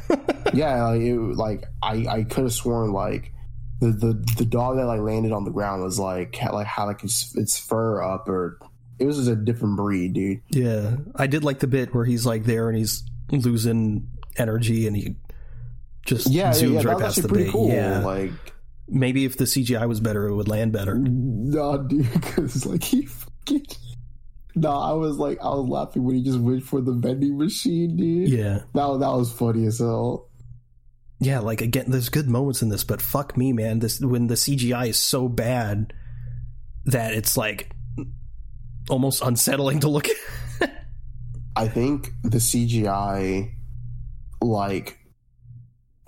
[0.54, 3.32] Yeah, like, it, like I I could have sworn like
[3.80, 6.84] the, the the dog that like landed on the ground was like had, like had
[6.84, 8.58] like its, its fur up or
[8.98, 10.40] it was just a different breed, dude.
[10.50, 10.96] yeah.
[11.16, 14.08] I did like the bit where he's like there and he's losing
[14.38, 15.16] energy and he
[16.07, 17.52] just Yeah, yeah, zooms yeah right past the pretty bait.
[17.52, 17.68] cool.
[17.70, 17.98] Yeah.
[18.00, 18.32] Like
[18.88, 20.94] Maybe if the CGI was better, it would land better.
[20.96, 23.66] No, dude, because like he fucking.
[24.54, 27.96] No, I was like, I was laughing when he just went for the vending machine,
[27.96, 28.28] dude.
[28.30, 28.61] Yeah.
[28.74, 30.30] That was, that was funny as hell.
[31.18, 33.80] Yeah, like again, there's good moments in this, but fuck me, man.
[33.80, 35.92] This when the CGI is so bad
[36.86, 37.70] that it's like
[38.88, 40.09] almost unsettling to look
[40.61, 40.72] at.
[41.57, 43.50] I think the CGI,
[44.42, 44.98] like,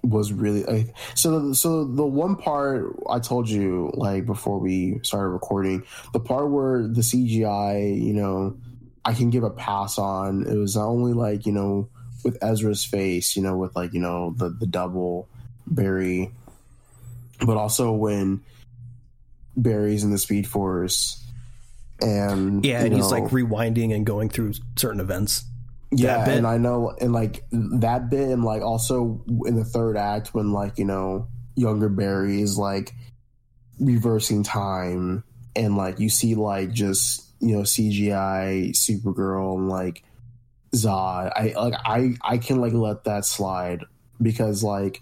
[0.02, 1.52] was really like, so.
[1.52, 5.82] So the one part I told you, like before we started recording,
[6.12, 8.56] the part where the CGI, you know,
[9.04, 10.46] I can give a pass on.
[10.46, 11.88] It was not only like you know
[12.24, 15.28] with Ezra's face, you know, with like you know the the double
[15.66, 16.30] Barry,
[17.40, 18.42] but also when
[19.56, 21.24] Barry's in the Speed Force,
[22.00, 25.44] and Yeah, and he's like rewinding and going through certain events.
[25.90, 30.34] Yeah, and I know, and like that bit, and like also in the third act
[30.34, 32.92] when like you know younger Barry is like
[33.80, 35.24] reversing time,
[35.56, 40.04] and like you see like just you know CGI Supergirl and like
[40.74, 41.32] Zod.
[41.34, 43.84] I like I I can like let that slide
[44.20, 45.00] because like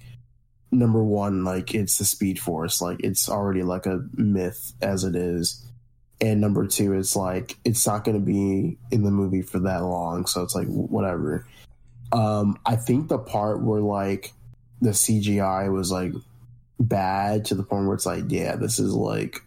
[0.70, 5.16] number one like it's the Speed Force, like it's already like a myth as it
[5.16, 5.65] is
[6.20, 9.82] and number two it's like it's not going to be in the movie for that
[9.82, 11.46] long so it's like whatever
[12.12, 14.32] um i think the part where like
[14.80, 16.12] the cgi was like
[16.78, 19.42] bad to the point where it's like yeah this is like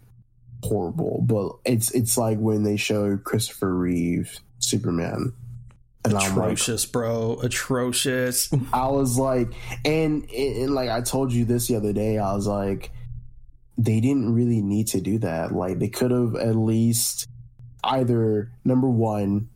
[0.63, 5.33] horrible but it's it's like when they show christopher reeve superman
[6.05, 7.39] and i'm like Atrocious, bro.
[7.43, 8.49] Atrocious.
[8.73, 9.51] I was like,
[9.83, 12.91] and, and like I told you this the other day, I was like,
[13.79, 15.53] they didn't really need to do that.
[15.53, 17.27] Like they could have at least
[17.81, 19.49] either number one,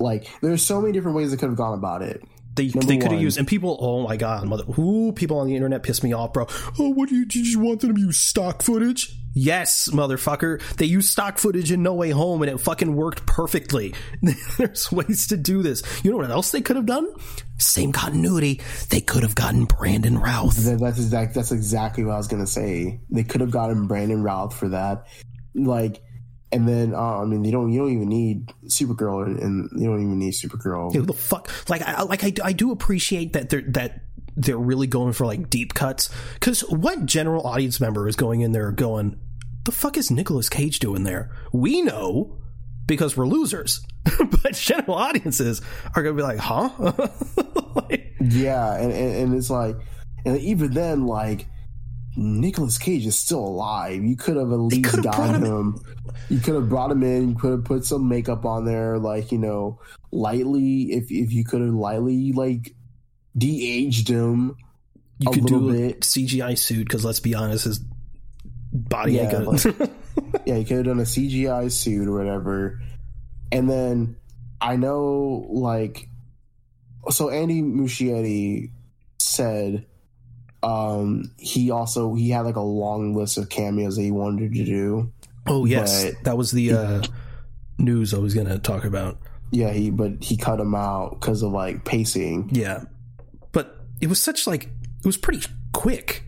[0.00, 2.22] like there's so many different ways they could have gone about it.
[2.54, 5.46] They, Number they could have used and people oh my god mother who people on
[5.46, 6.46] the internet piss me off bro.
[6.78, 9.16] Oh what do you did you want them to use stock footage?
[9.34, 10.60] Yes motherfucker.
[10.76, 13.94] They used stock footage in no way home and it fucking worked perfectly.
[14.58, 15.82] There's ways to do this.
[16.04, 17.08] You know what else they could have done?
[17.58, 18.60] Same continuity.
[18.90, 20.56] They could have gotten brandon routh.
[20.56, 21.34] That, that's exact.
[21.34, 23.00] That's exactly what I was gonna say.
[23.10, 25.06] They could have gotten Brandon Routh for that,
[25.54, 26.02] like,
[26.52, 30.02] and then uh, I mean, you don't you don't even need Supergirl, and, you don't
[30.02, 31.06] even need Supergirl.
[31.06, 31.50] The fuck?
[31.68, 34.02] Like, I like I, I do appreciate that they're that
[34.36, 36.10] they're really going for like deep cuts.
[36.34, 39.18] Because what general audience member is going in there going,
[39.64, 41.30] the fuck is Nicolas Cage doing there?
[41.52, 42.38] We know
[42.86, 43.80] because we're losers,
[44.42, 45.62] but general audiences
[45.94, 46.70] are going to be like, huh?
[47.74, 49.76] Like, Yeah, and, and, and it's like,
[50.26, 51.46] and even then, like,
[52.16, 54.02] Nicolas Cage is still alive.
[54.02, 55.78] You could have at least could have brought gotten him him.
[56.28, 57.30] You could have brought him in.
[57.30, 60.92] You could have put some makeup on there, like you know, lightly.
[60.92, 62.74] If if you could have lightly like
[63.36, 64.56] de-aged him.
[65.18, 66.00] you A could little do a bit.
[66.00, 67.80] CGI suit because let's be honest, his
[68.72, 69.90] body Yeah, ain't good.
[70.46, 72.80] yeah, he could have done a CGI suit or whatever.
[73.50, 74.16] And then
[74.60, 76.08] I know, like,
[77.10, 78.70] so Andy Muschietti
[79.18, 79.86] said
[80.62, 84.64] um he also he had like a long list of cameos that he wanted to
[84.64, 85.12] do.
[85.46, 87.02] Oh yes, that was the uh,
[87.78, 89.18] news I was going to talk about.
[89.50, 92.50] Yeah, he but he cut him out because of like pacing.
[92.52, 92.84] Yeah,
[93.50, 96.22] but it was such like it was pretty quick.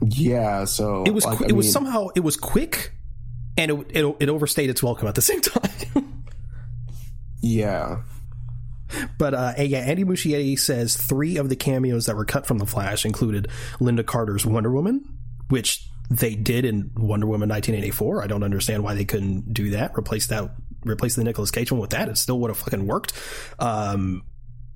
[0.00, 2.92] Yeah, so It was like, qu- I it was mean, somehow it was quick,
[3.56, 6.24] and it, it it overstayed its welcome at the same time.
[7.42, 7.98] yeah.
[9.18, 12.66] But uh, yeah, Andy Muschietti says three of the cameos that were cut from the
[12.66, 13.48] Flash included
[13.80, 15.04] Lynda Carter's Wonder Woman,
[15.48, 18.22] which they did in Wonder Woman 1984.
[18.22, 19.92] I don't understand why they couldn't do that.
[19.96, 20.50] Replace that.
[20.84, 22.08] Replace the Nicolas Cage one with that.
[22.08, 23.12] It still would have fucking worked.
[23.58, 24.22] Um,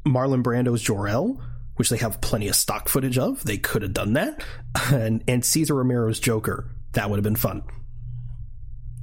[0.04, 1.40] Marlon Brando's Jor-El,
[1.76, 3.42] which they have plenty of stock footage of.
[3.44, 4.42] They could have done that.
[4.90, 6.70] And and Cesar Romero's Joker.
[6.92, 7.62] That would have been fun.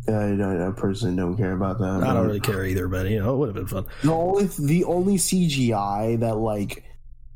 [0.10, 2.04] I, I, I personally don't care about that.
[2.04, 3.86] I don't really care either, but you oh, know, it would have been fun.
[4.04, 6.84] The only the only CGI that like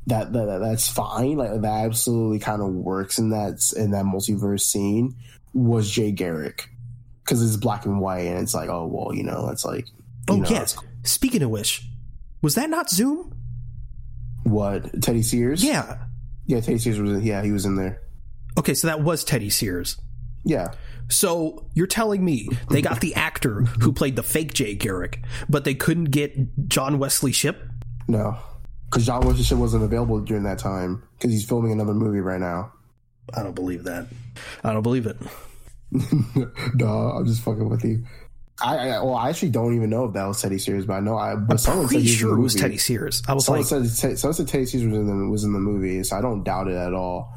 [0.06, 4.04] that that, that that's fine, like that absolutely kind of works in that in that
[4.04, 5.14] multiverse scene
[5.52, 6.68] was Jay Garrick
[7.24, 9.86] because it's black and white and it's like oh well you know that's like
[10.28, 10.58] Oh know, yeah.
[10.58, 11.82] that's- Speaking of which,
[12.42, 13.34] was that not Zoom?
[14.42, 15.98] what Teddy Sears Yeah.
[16.46, 18.02] yeah Teddy Sears was in, yeah he was in there
[18.58, 19.96] Okay, so that was Teddy Sears.
[20.44, 20.72] yeah
[21.08, 25.64] So you're telling me they got the actor who played the fake Jay Garrick, but
[25.64, 27.62] they couldn't get John Wesley Shipp?
[28.06, 28.36] no
[28.94, 32.72] because John Washington wasn't available during that time because he's filming another movie right now.
[33.36, 34.06] I don't believe that.
[34.62, 35.16] I don't believe it.
[36.74, 38.04] no, I'm just fucking with you.
[38.62, 41.00] I, I well, I actually don't even know if that was Teddy Sears, but I
[41.00, 41.34] know I.
[41.34, 42.54] But I'm someone pretty in sure it was.
[42.54, 43.20] Teddy Sears.
[43.26, 45.58] I was Someone like, said someone said Teddy Sears was in the was in the
[45.58, 47.34] movie, so I don't doubt it at all.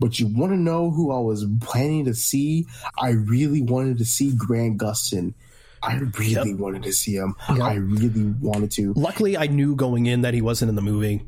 [0.00, 2.66] But you want to know who I was planning to see?
[2.98, 5.34] I really wanted to see Grant Gustin.
[5.82, 7.36] I really wanted to see him.
[7.48, 7.60] Yep.
[7.60, 8.92] I really wanted to.
[8.94, 11.22] luckily I knew going in that he wasn't in the movie.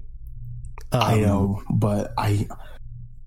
[0.91, 2.49] I Um, know, but I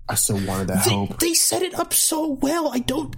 [0.08, 1.18] I still wanted that They, hope.
[1.18, 2.70] they set it up so well.
[2.72, 3.16] I don't.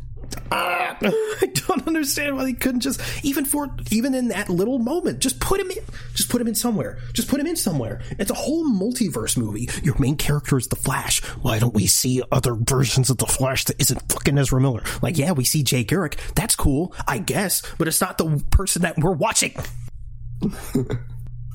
[0.51, 5.20] Ah, I don't understand why they couldn't just even for even in that little moment
[5.20, 5.83] just put him in
[6.14, 6.99] just put him in somewhere.
[7.12, 8.01] Just put him in somewhere.
[8.18, 9.68] It's a whole multiverse movie.
[9.83, 11.22] Your main character is the flash.
[11.43, 14.83] Why don't we see other versions of the flash that isn't fucking ezra miller?
[15.03, 16.18] Like yeah we see jay garrick.
[16.35, 19.55] That's cool i guess but it's not the person that we're watching.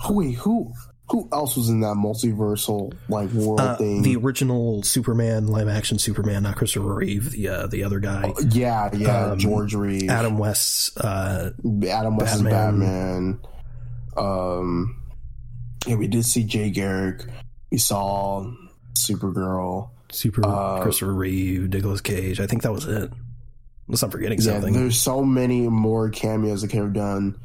[0.06, 0.74] Oh, wait, who
[1.14, 4.02] who else was in that multiversal like world uh, thing?
[4.02, 8.90] the original superman live action superman not christopher reeve the uh, the other guy yeah,
[8.94, 11.52] yeah, um, George Reeves, adam west's uh
[11.88, 13.34] Adam West's Batman.
[13.34, 13.40] Batman.
[14.18, 15.02] Um,
[15.88, 17.26] yeah, we did see Jay Garrick.
[17.72, 18.52] We saw
[18.98, 19.90] Supergirl.
[20.12, 22.40] Super Uh, Christopher Reeve, Nicolas Cage.
[22.40, 23.12] I think that was it.
[23.88, 24.74] Unless I'm forgetting Yeah, something.
[24.74, 27.38] there's so many more cameos that could have done.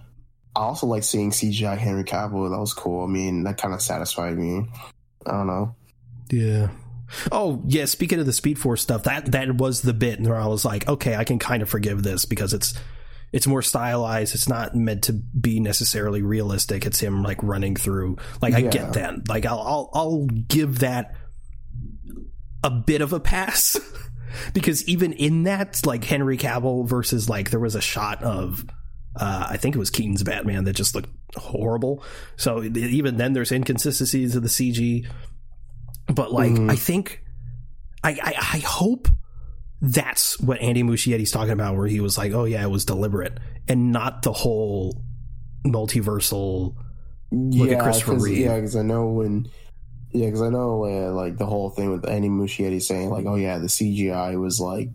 [0.58, 2.50] I also like seeing CGI Henry Cavill.
[2.50, 3.04] That was cool.
[3.04, 4.68] I mean, that kind of satisfied me.
[5.24, 5.76] I don't know.
[6.30, 6.68] Yeah.
[7.32, 7.84] Oh yeah.
[7.84, 10.88] Speaking of the Speed Force stuff, that that was the bit where I was like,
[10.88, 12.74] okay, I can kind of forgive this because it's
[13.32, 14.34] it's more stylized.
[14.34, 16.84] It's not meant to be necessarily realistic.
[16.86, 18.16] It's him like running through.
[18.42, 18.70] Like I Yeah.
[18.70, 19.28] get that.
[19.28, 21.14] Like I'll I'll, I'll give that
[22.64, 23.78] a bit of a pass
[24.52, 28.64] because even in that, like Henry Cavill versus like there was a shot of.
[29.16, 32.02] Uh, I think it was Keaton's Batman that just looked horrible.
[32.36, 35.06] So even then, there's inconsistencies of the CG
[36.14, 36.70] but like Mhm.
[36.70, 37.22] I think
[38.02, 39.08] I, I I hope
[39.82, 43.38] that's what Andy Muschietti's talking about where he was like oh yeah it was deliberate
[43.68, 45.02] and not the whole
[45.66, 46.74] multiversal
[47.30, 48.38] Look at yeah, Christopher cause, Reeve.
[48.38, 49.50] Yeah, because I know when.
[50.12, 53.34] Yeah, because I know uh, like the whole thing with Andy Muschietti saying like, "Oh
[53.34, 54.88] yeah, the CGI was like,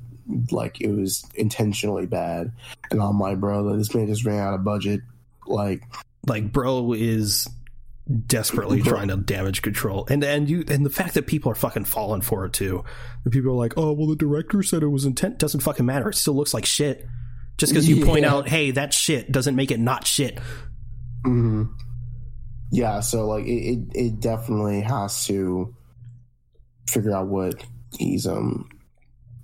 [0.52, 2.52] like it was intentionally bad,"
[2.92, 5.02] and I'm like, "Bro, this man just ran out of budget."
[5.46, 5.84] Like,
[6.26, 7.48] like bro is
[8.28, 8.92] desperately Bro.
[8.92, 10.06] trying to damage control.
[10.10, 12.84] And and you and the fact that people are fucking falling for it too.
[13.24, 15.40] The people are like oh well the director said it was intent.
[15.40, 16.10] Doesn't fucking matter.
[16.10, 17.08] It still looks like shit.
[17.58, 20.40] Just because you point out hey that shit doesn't make it not shit.
[21.26, 21.70] Mhm.
[22.72, 25.74] yeah, so like it, it, it definitely has to
[26.90, 27.64] figure out what
[27.98, 28.68] he's um,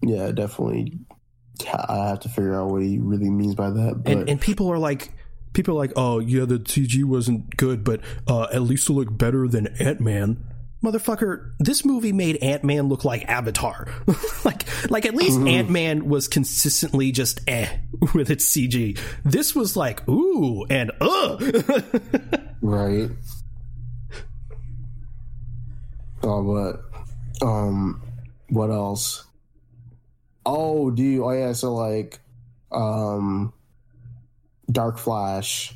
[0.02, 0.98] yeah, definitely.
[1.74, 4.04] I have to figure out what he really means by that.
[4.04, 5.12] But and and people are like
[5.54, 9.18] people are like oh yeah the CG wasn't good but uh, at least it looked
[9.18, 10.46] better than Ant-Man
[10.84, 13.88] motherfucker this movie made Ant-Man look like Avatar
[14.46, 17.68] like like at least Ant-Man was consistently just eh
[18.14, 21.38] with its CG this was like ooh and uh
[22.62, 23.10] Right.
[26.24, 26.44] Oh,
[27.42, 28.02] but um,
[28.50, 29.26] what else?
[30.46, 31.22] Oh, dude.
[31.22, 31.54] Oh, yeah.
[31.54, 32.20] So like,
[32.72, 33.54] um,
[34.72, 35.74] Dark Flash.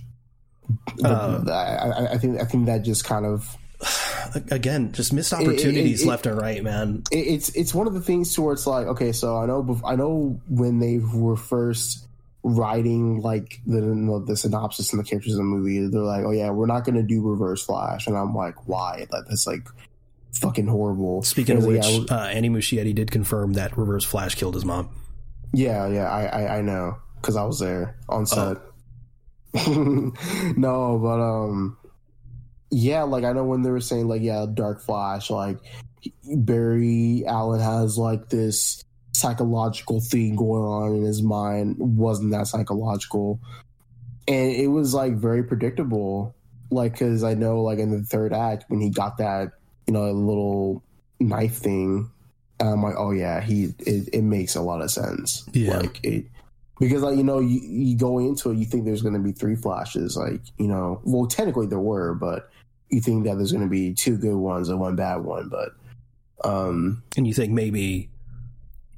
[1.04, 3.58] Uh, I, I, I think I think that just kind of
[4.52, 7.04] Again, just missed opportunities it- it- left and right, man.
[7.12, 9.80] it, it's it's one of the things to where it's like okay, so I know
[9.86, 12.08] I know when they were first
[12.44, 13.82] writing like the
[14.26, 16.96] the synopsis and the characters in the movie, they're like, oh yeah, we're not going
[16.96, 19.06] to do Reverse Flash, and I'm like, why?
[19.12, 19.68] That, that's like
[20.34, 21.24] fucking horrible.
[21.24, 24.90] Speaking of which, yeah, uh, Andy Muschietti did confirm that Reverse Flash killed his mom.
[25.54, 28.58] Yeah, yeah, I I, I know because I was there on set.
[29.68, 31.78] no, but um,
[32.72, 35.60] yeah, like I know when they were saying like yeah, Dark Flash, like
[36.24, 41.76] Barry Allen has like this psychological thing going on in his mind.
[41.78, 43.40] Wasn't that psychological?
[44.28, 46.36] And it was like very predictable,
[46.72, 49.52] like because I know like in the third act when he got that
[49.88, 50.84] you know a little
[51.20, 52.10] knife thing
[52.60, 55.48] and I'm like, oh yeah, he it, it makes a lot of sense.
[55.54, 55.80] Yeah.
[55.80, 56.26] Like it
[56.80, 59.32] because like you know you, you go into it, you think there's going to be
[59.32, 60.16] three flashes.
[60.16, 62.50] Like you know, well technically there were, but
[62.90, 65.50] you think that there's going to be two good ones and one bad one.
[65.50, 65.72] But
[66.48, 68.10] um, And you think maybe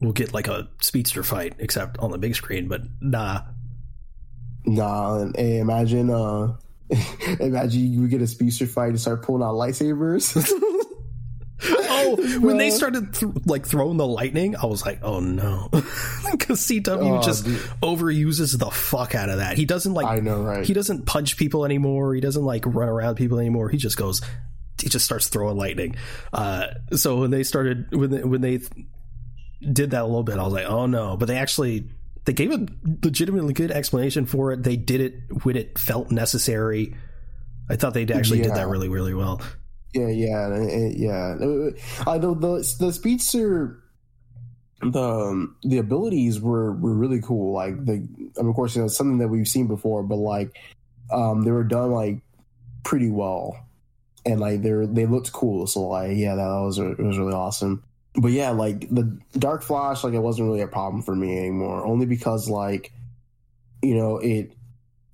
[0.01, 3.41] we'll get like a speedster fight, except on the big screen, but nah.
[4.65, 5.21] nah.
[5.21, 6.55] And imagine uh,
[7.39, 10.35] imagine you get a speedster fight and start pulling out lightsabers.
[12.39, 15.69] When they started th- like throwing the lightning, I was like, oh no,
[16.31, 17.59] because CW Oh, just dude.
[17.81, 19.57] overuses the fuck out of that.
[19.57, 20.65] He doesn't like I know, right?
[20.65, 22.13] he doesn't punch people anymore.
[22.13, 23.69] He doesn't like run around people anymore.
[23.69, 24.21] He just goes,
[24.81, 25.95] he just starts throwing lightning.
[26.33, 28.59] Uh, so when they started when they, when they
[29.61, 31.17] did that a little bit, I was like, oh no.
[31.17, 31.89] But they actually
[32.25, 32.65] they gave a
[33.03, 34.63] legitimately good explanation for it.
[34.63, 36.95] They did it when it felt necessary.
[37.69, 39.41] I thought they actually did that really really well.
[39.95, 41.35] Yeah, yeah, yeah.
[42.05, 43.81] I know the the speedster,
[44.81, 47.53] the um, the abilities were were really cool.
[47.53, 50.57] Like the, of course, you know, something that we've seen before, but like,
[51.11, 52.19] um, they were done like
[52.83, 53.57] pretty well,
[54.25, 55.65] and like they they looked cool.
[55.65, 57.81] So like, yeah, that was it was really awesome.
[58.15, 61.85] But yeah, like the Dark Flash, like it wasn't really a problem for me anymore,
[61.85, 62.91] only because like,
[63.81, 64.54] you know, it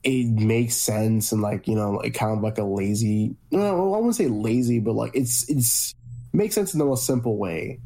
[0.04, 3.97] it makes sense and like you know like kind of like a lazy no i
[3.97, 5.93] wouldn't say lazy but like it's it's
[6.34, 7.80] makes sense in the most simple way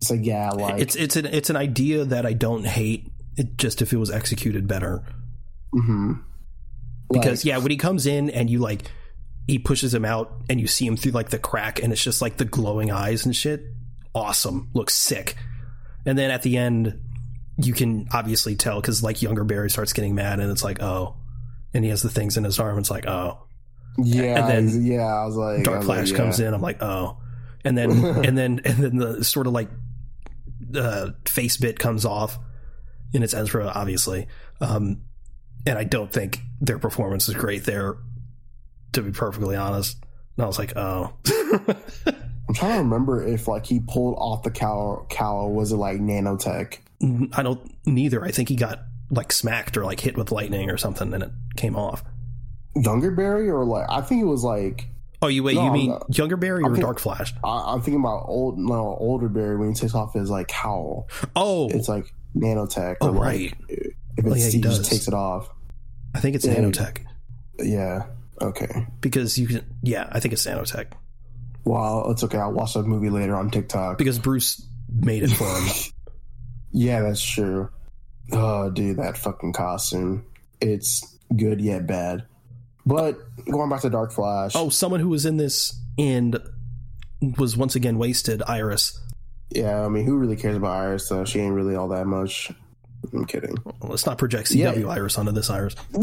[0.00, 3.10] it's like yeah like it's it's an it's an idea that I don't hate.
[3.36, 5.02] It just if it was executed better.
[5.74, 6.22] mhm.
[7.10, 8.90] Because Like, yeah, when he comes in and you like
[9.46, 12.20] he pushes him out and you see him through like the crack and it's just
[12.22, 13.64] like the glowing eyes and shit.
[14.14, 14.70] Awesome.
[14.74, 15.36] Looks sick.
[16.06, 17.00] And then at the end
[17.56, 21.16] you can obviously tell cuz like younger Barry starts getting mad and it's like, "Oh."
[21.74, 22.78] And he has the things in his arm.
[22.78, 23.44] It's like, "Oh."
[24.00, 26.54] yeah and then yeah i was like Dark Flash comes in.
[26.54, 27.18] I'm like, "Oh."
[27.64, 29.68] And then and then and then the sort of like
[30.74, 32.38] uh face bit comes off
[33.12, 34.28] and it's Ezra obviously.
[34.60, 35.02] Um
[35.66, 37.96] and I don't think their performance is great there
[38.92, 39.96] to be perfectly honest.
[40.36, 41.12] And I was like, "Oh."
[42.48, 45.98] i'm trying to remember if like he pulled off the cowl cowl was it like
[45.98, 46.78] nanotech
[47.32, 48.24] I don't neither.
[48.24, 51.30] I think he got like smacked or like hit with lightning or something and it
[51.56, 52.02] came off.
[52.76, 54.88] younger barry or like i think it was like
[55.20, 57.34] Oh, you wait, No, you mean younger Barry or think- Dark Flash?
[57.42, 61.08] I, i'm thinking about old no older barry when he takes off his like cowl
[61.34, 63.54] Oh, it's like nanotech oh like, right.
[63.68, 65.48] if Oh, it's, yeah, he just takes it off
[66.14, 66.54] I think it's Yeah.
[66.56, 67.04] nanotech
[67.58, 68.04] yeah
[68.40, 70.92] okay because you can yeah, I think it's nanotech
[71.64, 72.38] Well, it's okay.
[72.38, 73.98] I'll watch that movie later on TikTok.
[73.98, 75.68] because Bruce made it for him.
[76.70, 77.70] Yeah, that's true.
[78.32, 80.24] Oh, dude, that fucking costume.
[80.60, 82.24] It's good yet bad.
[82.84, 83.18] But
[83.50, 84.52] going back to Dark Flash.
[84.54, 86.38] oh, someone who was in this and
[87.38, 88.98] was once again wasted, Iris.
[89.50, 89.84] yeah.
[89.84, 91.08] I mean, who really cares about Iris?
[91.08, 92.50] Though she ain't really all that much.
[93.12, 93.56] I'm kidding.
[93.82, 94.86] Let's not project CW Yeah.
[94.88, 95.74] Iris onto this Iris.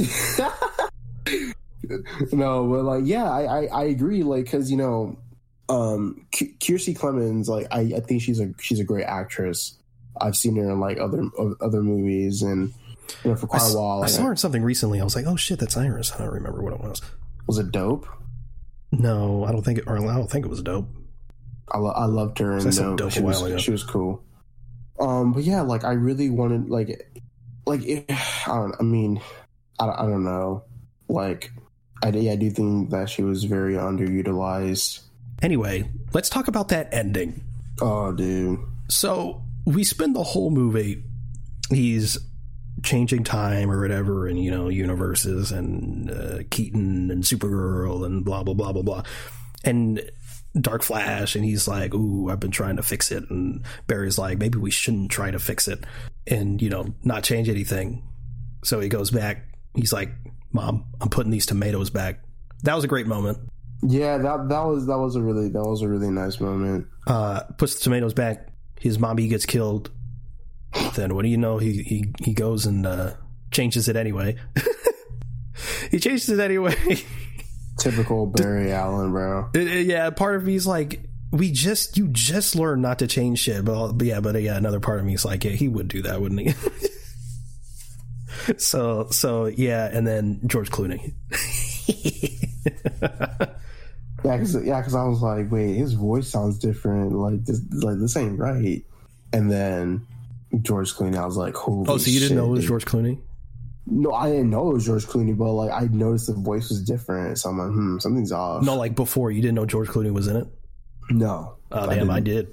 [2.31, 4.23] no, but like, yeah, I I, I agree.
[4.23, 5.17] Like, because you know,
[5.69, 9.75] um, Kiersey Clemons, like, I, I think she's a she's a great actress.
[10.21, 11.23] I've seen her in like other
[11.61, 12.73] other movies, and
[13.23, 14.03] you know, for quite s- a while.
[14.03, 14.99] I saw her in something recently.
[15.01, 16.11] I was like, oh shit, that's Iris.
[16.13, 17.01] I don't remember what it was.
[17.47, 18.07] was it dope?
[18.91, 19.85] No, I don't think it.
[19.87, 20.87] Or I don't think it was dope.
[21.69, 22.97] I, lo- I loved her and I dope.
[22.97, 23.57] dope She a was ago.
[23.57, 24.23] she was cool.
[24.99, 27.09] Um, but yeah, like I really wanted like
[27.65, 28.75] like it, I don't.
[28.79, 29.19] I mean,
[29.79, 30.63] I, I don't know.
[31.09, 31.51] Like
[32.03, 35.01] I yeah, I do think that she was very underutilized.
[35.41, 37.43] Anyway, let's talk about that ending.
[37.81, 38.59] Oh, dude.
[38.87, 41.03] So we spend the whole movie.
[41.69, 42.17] He's
[42.83, 48.43] changing time or whatever, and you know universes and uh, Keaton and Supergirl and blah
[48.43, 49.03] blah blah blah blah,
[49.63, 50.01] and
[50.59, 54.37] Dark Flash, and he's like, "Ooh, I've been trying to fix it," and Barry's like,
[54.37, 55.83] "Maybe we shouldn't try to fix it,
[56.27, 58.03] and you know not change anything."
[58.63, 59.45] So he goes back.
[59.75, 60.11] He's like,
[60.51, 62.23] "Mom, I'm putting these tomatoes back."
[62.63, 63.39] That was a great moment.
[63.81, 66.87] Yeah, that that was that was a really that was a really nice moment.
[67.05, 68.49] Uh, puts the tomatoes back.
[68.79, 69.91] His mommy gets killed.
[70.95, 71.57] Then what do you know?
[71.57, 73.13] He he he goes and uh,
[73.51, 74.35] changes it anyway.
[75.91, 76.75] he changes it anyway.
[77.79, 79.49] Typical Barry Allen, bro.
[79.53, 81.01] It- it- yeah, part of me's like,
[81.31, 84.79] we just you just learned not to change shit, but, but yeah, but yeah, another
[84.79, 86.53] part of me is like, yeah, he would do that, wouldn't he?
[88.57, 91.13] so so yeah, and then George Clooney.
[94.25, 97.11] Yeah, cause yeah, 'cause I was like, wait, his voice sounds different.
[97.13, 98.83] Like this, like this ain't right.
[99.33, 100.05] And then
[100.61, 101.85] George Clooney, I was like, holy.
[101.87, 102.65] oh, so you didn't know it was.
[102.65, 103.19] George Clooney?
[103.87, 106.81] No, I didn't know it was George Clooney, but like I noticed the voice was
[106.81, 107.37] different.
[107.37, 108.63] So I'm like, hmm, something's off.
[108.63, 110.47] No, like before you didn't know George Clooney was in it.
[111.11, 111.55] no.
[111.71, 112.47] Oh damn, I did.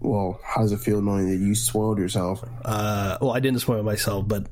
[0.00, 2.42] Well, how does it feel knowing that you spoiled yourself?
[2.64, 4.46] Uh, well, I didn't spoil myself, but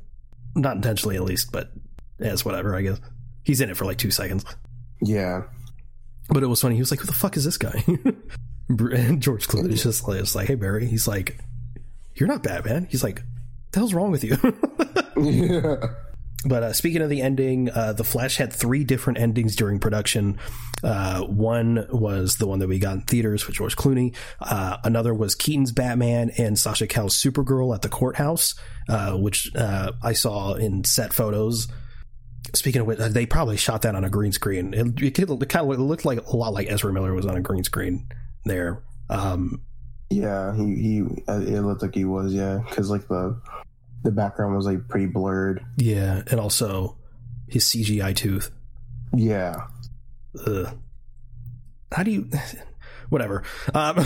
[0.55, 1.51] not intentionally, at least.
[1.51, 1.71] But
[2.19, 2.75] yeah, it's whatever.
[2.75, 2.99] I guess
[3.43, 4.45] he's in it for like two seconds.
[5.01, 5.43] Yeah,
[6.29, 6.75] But it was funny.
[6.75, 7.83] He was like, "Who the fuck is this guy?"
[8.69, 11.39] and George Clooney's just like, it's like, "Hey Barry," he's like,
[12.15, 13.23] "You're not Batman." He's like,
[13.71, 14.37] "The hell's wrong with you?"
[15.17, 15.75] yeah.
[16.45, 20.37] but uh, speaking of the ending, uh, the Flash had three different endings during production.
[20.83, 24.15] Uh, one was the one that we got in theaters with George Clooney.
[24.39, 28.55] Uh, another was Keaton's Batman and Sasha Calle's Supergirl at the courthouse,
[28.87, 31.67] uh, which uh, I saw in set photos.
[32.55, 34.73] Speaking of which, they probably shot that on a green screen.
[34.73, 37.41] It, it, kind of it looked like a lot like Ezra Miller was on a
[37.41, 38.07] green screen
[38.45, 38.81] there.
[39.09, 39.61] Um,
[40.09, 41.01] Yeah, he he.
[41.27, 42.33] uh, It looked like he was.
[42.33, 43.39] Yeah, because like the
[44.03, 45.63] the background was like pretty blurred.
[45.77, 46.97] yeah, and also
[47.47, 48.49] his CGI tooth.
[49.15, 49.65] Yeah,
[50.47, 50.77] Ugh.
[51.91, 52.29] How do you?
[53.09, 53.43] Whatever.
[53.73, 54.05] Um,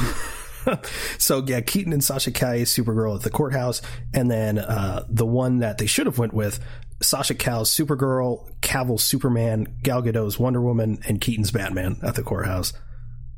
[1.17, 3.81] so yeah, Keaton and Sasha Calle Supergirl at the courthouse,
[4.13, 6.59] and then uh, the one that they should have went with
[7.03, 12.73] Sasha Calle's Supergirl, Cavill's Superman, Gal Gadot's Wonder Woman, and Keaton's Batman at the courthouse,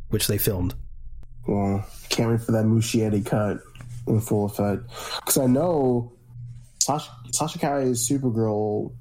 [0.09, 0.73] which they filmed.
[1.47, 3.57] well, can't wait for that Muschietti cut
[4.07, 4.83] in full effect.
[5.21, 6.13] Because I know
[6.81, 8.93] Sasha Sasha Calle's Supergirl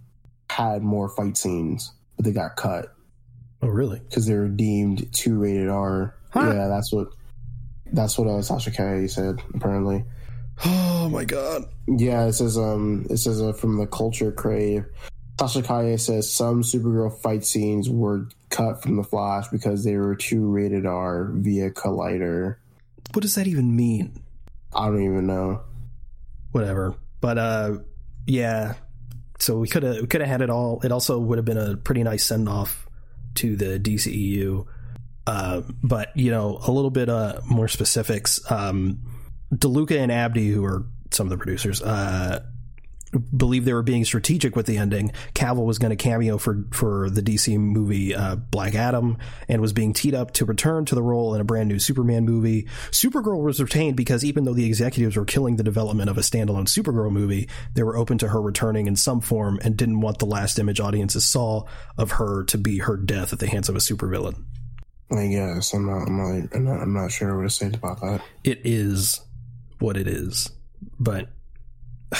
[0.50, 2.86] had more fight scenes, but they got cut
[3.62, 3.98] Oh, really?
[4.00, 6.14] because they were deemed too rated R.
[6.30, 6.52] Huh.
[6.54, 7.08] Yeah, that's what
[7.92, 9.40] that's what uh, Sasha Calle said.
[9.54, 10.04] Apparently.
[10.64, 11.64] Oh my god.
[11.86, 14.84] Yeah, it says um, it says uh, from the Culture Crave.
[15.40, 20.14] Sasha Calle says some Supergirl fight scenes were cut from the Flash because they were
[20.14, 22.56] too rated R via Collider.
[23.12, 24.22] What does that even mean?
[24.72, 25.60] I don't even know.
[26.52, 26.94] whatever.
[27.20, 27.78] But uh,
[28.26, 28.74] yeah.
[29.40, 30.80] So we could have we could have had it all.
[30.84, 32.88] It also would have been a pretty nice send off
[33.36, 34.66] to the DCEU.
[35.26, 38.40] Uh, but you know, a little bit uh, more specifics.
[38.50, 39.00] Um,
[39.52, 42.44] DeLuca and Abdy, who are some of the producers, uh,
[43.36, 45.12] believe they were being strategic with the ending.
[45.34, 49.18] Cavill was going to cameo for for the DC movie uh, Black Adam
[49.48, 52.24] and was being teed up to return to the role in a brand new Superman
[52.24, 52.66] movie.
[52.90, 56.66] Supergirl was retained because even though the executives were killing the development of a standalone
[56.66, 60.26] Supergirl movie, they were open to her returning in some form and didn't want the
[60.26, 61.64] last image audiences saw
[61.98, 64.44] of her to be her death at the hands of a supervillain.
[65.10, 66.08] I guess I'm not.
[66.08, 66.54] I'm not.
[66.54, 68.22] I'm not, I'm not sure what to say about that.
[68.42, 69.20] It is
[69.78, 70.50] what it is,
[70.98, 71.28] but.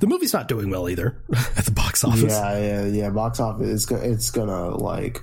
[0.00, 1.22] The movie's not doing well either
[1.56, 2.32] at the box office.
[2.32, 3.10] Yeah, yeah, yeah.
[3.10, 3.68] Box office.
[3.68, 4.02] It's gonna.
[4.02, 5.22] It's gonna like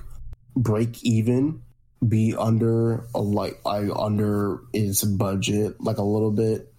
[0.54, 1.62] break even,
[2.06, 6.72] be under a like like under its budget like a little bit,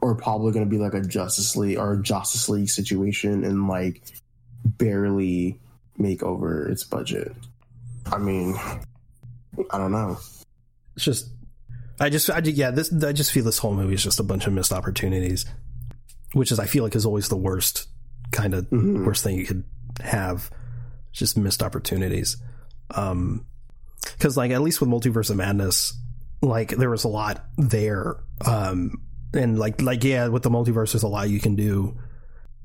[0.00, 4.02] or probably gonna be like a Justice League or a Justice League situation and like
[4.64, 5.60] barely
[5.98, 7.34] make over its budget.
[8.06, 8.54] I mean,
[9.70, 10.18] I don't know.
[10.94, 11.28] It's just,
[11.98, 14.46] I just, I, yeah, this, I just feel this whole movie is just a bunch
[14.46, 15.46] of missed opportunities,
[16.32, 17.88] which is, I feel like, is always the worst
[18.32, 19.06] kind of Mhm.
[19.06, 19.64] worst thing you could
[20.00, 20.50] have,
[21.12, 22.36] just missed opportunities.
[22.90, 23.46] Um,
[24.02, 25.94] because like at least with Multiverse of Madness,
[26.42, 29.00] like there was a lot there, um,
[29.32, 31.96] and like like yeah, with the multiverse, there's a lot you can do,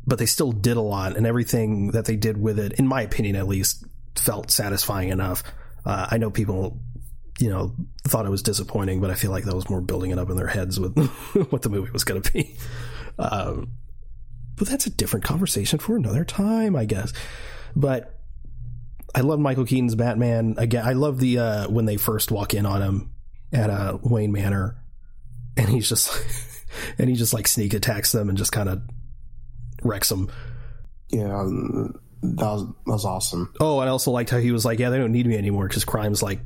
[0.05, 3.01] but they still did a lot, and everything that they did with it, in my
[3.01, 5.43] opinion, at least, felt satisfying enough.
[5.85, 6.79] Uh, I know people,
[7.41, 7.73] you know,
[8.07, 10.37] thought it was disappointing, but I feel like that was more building it up in
[10.37, 10.95] their heads with
[11.49, 12.55] what the movie was going to be.
[13.17, 13.71] Um,
[14.55, 17.13] but that's a different conversation for another time, I guess.
[17.75, 18.19] But
[19.15, 20.53] I love Michael Keaton's Batman.
[20.57, 23.11] Again, I love the uh, when they first walk in on him
[23.51, 24.77] at uh, Wayne Manor,
[25.57, 26.15] and he's just
[26.99, 28.83] and he just like sneak attacks them and just kind of
[29.81, 30.31] wrecks them.
[31.09, 31.27] Yeah,
[32.21, 33.51] that was that was awesome.
[33.59, 35.83] Oh, I also liked how he was like, "Yeah, they don't need me anymore because
[35.85, 36.39] crime's like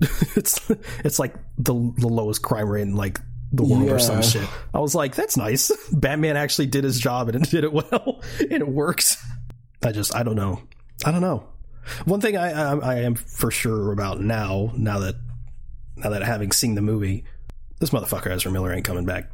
[0.36, 0.70] it's
[1.04, 3.20] it's like the the lowest crime rate in like
[3.52, 4.46] the world or some shit.
[4.74, 5.70] I was like, that's nice.
[5.92, 9.16] Batman actually did his job and did it well and it works.
[9.82, 10.60] I just, I don't know.
[11.04, 11.46] I don't know.
[12.04, 15.14] One thing I, I, I am for sure about now, now that,
[15.96, 17.24] now that having seen the movie,
[17.80, 19.30] this motherfucker Ezra Miller ain't coming back.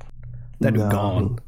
[0.60, 0.90] That dude No.
[0.90, 1.38] gone.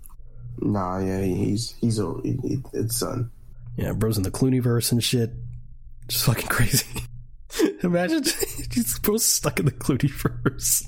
[0.58, 3.30] Nah, yeah, he's he's a he, it's done.
[3.76, 5.30] Yeah, bro's in the Clooneyverse and shit.
[6.08, 6.86] Just fucking crazy.
[7.82, 8.22] Imagine
[8.72, 10.84] he's both stuck in the Clooneyverse.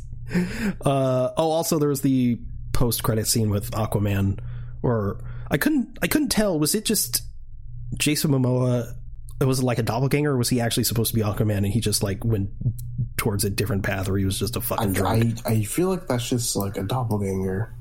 [0.85, 2.39] Uh, oh, also there was the
[2.73, 4.39] post-credit scene with Aquaman,
[4.83, 7.23] or I couldn't I couldn't tell was it just
[7.97, 8.95] Jason Momoa?
[9.41, 11.67] It Was it like a doppelganger, or was he actually supposed to be Aquaman and
[11.69, 12.51] he just like went
[13.17, 15.39] towards a different path, or he was just a fucking drunk?
[15.47, 17.73] I I feel like that's just like a doppelganger.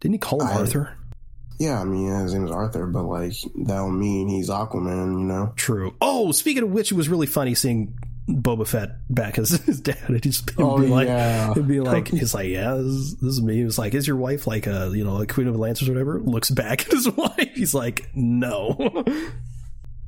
[0.00, 0.96] Didn't he call him I- Arthur?
[1.58, 5.20] Yeah, I mean, yeah, his name is Arthur, but like that don't mean he's Aquaman,
[5.20, 5.52] you know?
[5.56, 5.94] True.
[6.00, 7.98] Oh, speaking of which, it was really funny seeing
[8.30, 9.98] Boba Fett back as his dad.
[10.06, 11.50] And he just Oh, be like, yeah.
[11.52, 13.56] It'd be like he's like, yeah, this is, this is me.
[13.56, 15.88] He was like, is your wife like a you know a queen of the lancers
[15.88, 16.20] or whatever?
[16.20, 17.54] Looks back at his wife.
[17.54, 18.74] He's like, no.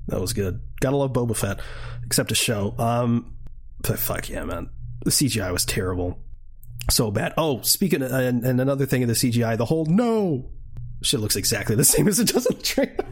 [0.08, 0.60] that was good.
[0.80, 1.60] Gotta love Boba Fett,
[2.04, 2.74] except a show.
[2.78, 3.36] Um,
[3.80, 4.70] but fuck yeah, man.
[5.04, 6.20] The CGI was terrible,
[6.88, 7.34] so bad.
[7.36, 10.48] Oh, speaking of, and, and another thing of the CGI, the whole no
[11.02, 13.04] shit looks exactly the same as it does in the trailer.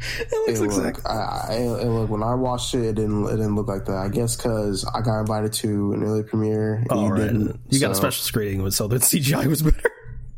[0.20, 0.84] It looks It exactly.
[1.02, 3.84] look, I, I, it look, when I watched it, it didn't, it didn't look like
[3.86, 3.96] that.
[3.96, 6.74] I guess because I got invited to an early premiere.
[6.76, 7.18] And Oh, you right.
[7.22, 9.90] didn't, You got a special screening, so the CGI was better.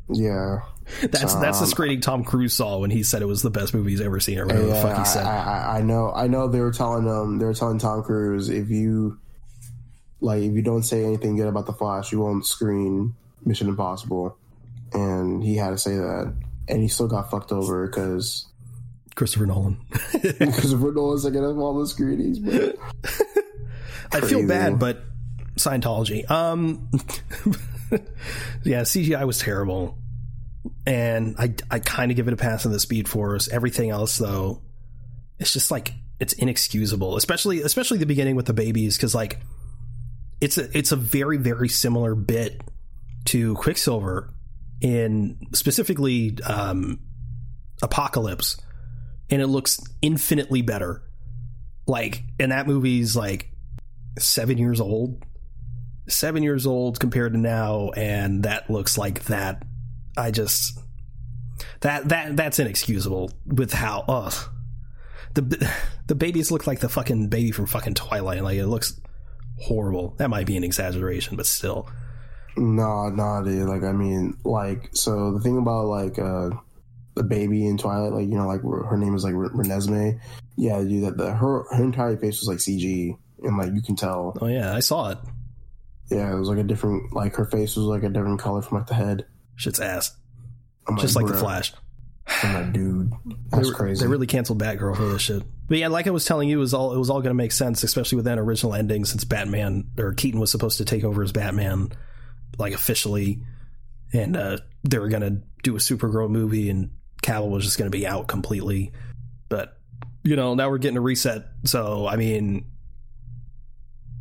[0.09, 0.61] Yeah.
[1.03, 3.75] That's that's the Um, screening Tom Cruise saw when he said it was the best
[3.75, 5.25] movie he's ever seen, or whatever the fuck he I, said.
[5.25, 6.11] I, I, I know.
[6.13, 6.49] I know.
[6.49, 9.19] They were telling um, they were telling Tom Cruise if you,
[10.21, 14.37] like, if you don't say anything good about the Flash, you won't screen Mission Impossible,
[14.93, 16.35] and he had to say that,
[16.67, 18.47] and he still got fucked over because
[19.21, 19.77] Christopher Nolan.
[20.25, 22.39] of Nolan's like of all the screenings.
[22.39, 22.77] But
[24.11, 25.03] I feel bad, but
[25.57, 26.29] Scientology.
[26.31, 26.89] Um,
[28.65, 29.99] yeah, CGI was terrible,
[30.87, 33.49] and I I kind of give it a pass on the Speed Force.
[33.49, 34.63] Everything else, though,
[35.39, 39.39] it's just like it's inexcusable, especially especially the beginning with the babies, because like
[40.41, 42.63] it's a it's a very very similar bit
[43.27, 44.33] to Quicksilver
[44.81, 47.01] in specifically um,
[47.83, 48.57] Apocalypse,
[49.31, 51.03] and it looks infinitely better.
[51.87, 53.51] Like, and that movie's like
[54.19, 55.25] seven years old,
[56.09, 59.65] seven years old compared to now, and that looks like that.
[60.17, 60.79] I just
[61.81, 64.35] that that that's inexcusable with how ugh
[65.35, 65.71] the
[66.07, 68.43] the babies look like the fucking baby from fucking Twilight.
[68.43, 69.01] Like it looks
[69.59, 70.15] horrible.
[70.19, 71.89] That might be an exaggeration, but still.
[72.57, 73.69] no, no, dude.
[73.69, 76.51] Like, I mean, like, so the thing about like uh
[77.15, 80.21] the baby in Twilight, like, you know, like her name is like Re- Renesmee.
[80.57, 81.05] Yeah, dude.
[81.05, 84.37] That the her her entire face was like CG, and like you can tell.
[84.41, 85.19] Oh yeah, I saw it.
[86.11, 88.79] Yeah, it was like a different, like her face was like a different color from
[88.79, 89.27] like the head.
[89.57, 90.17] Shit's ass,
[90.87, 91.35] I'm just like the.
[91.35, 91.73] Flash.
[92.43, 93.13] I'm like, dude,
[93.51, 94.05] that's they, crazy.
[94.05, 95.43] They really canceled Batgirl for this shit.
[95.69, 97.35] But yeah, like I was telling you, it was all it was all going to
[97.35, 101.05] make sense, especially with that original ending, since Batman or Keaton was supposed to take
[101.05, 101.93] over as Batman,
[102.59, 103.43] like officially,
[104.13, 106.91] and uh, they were going to do a Supergirl movie, and
[107.23, 108.93] Cavill was just going to be out completely.
[109.49, 109.77] But
[110.23, 111.47] you know, now we're getting a reset.
[111.65, 112.65] So I mean,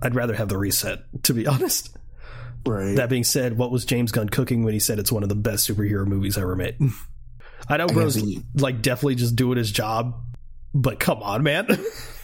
[0.02, 1.96] I'd rather have the reset, to be honest.
[2.66, 2.96] right.
[2.96, 5.36] That being said, what was James Gunn cooking when he said it's one of the
[5.36, 6.78] best superhero movies ever made?
[7.68, 10.16] I know I Bro's he- like definitely just doing his job,
[10.74, 11.68] but come on, man.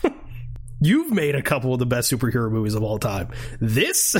[0.81, 3.29] You've made a couple of the best superhero movies of all time.
[3.59, 4.15] This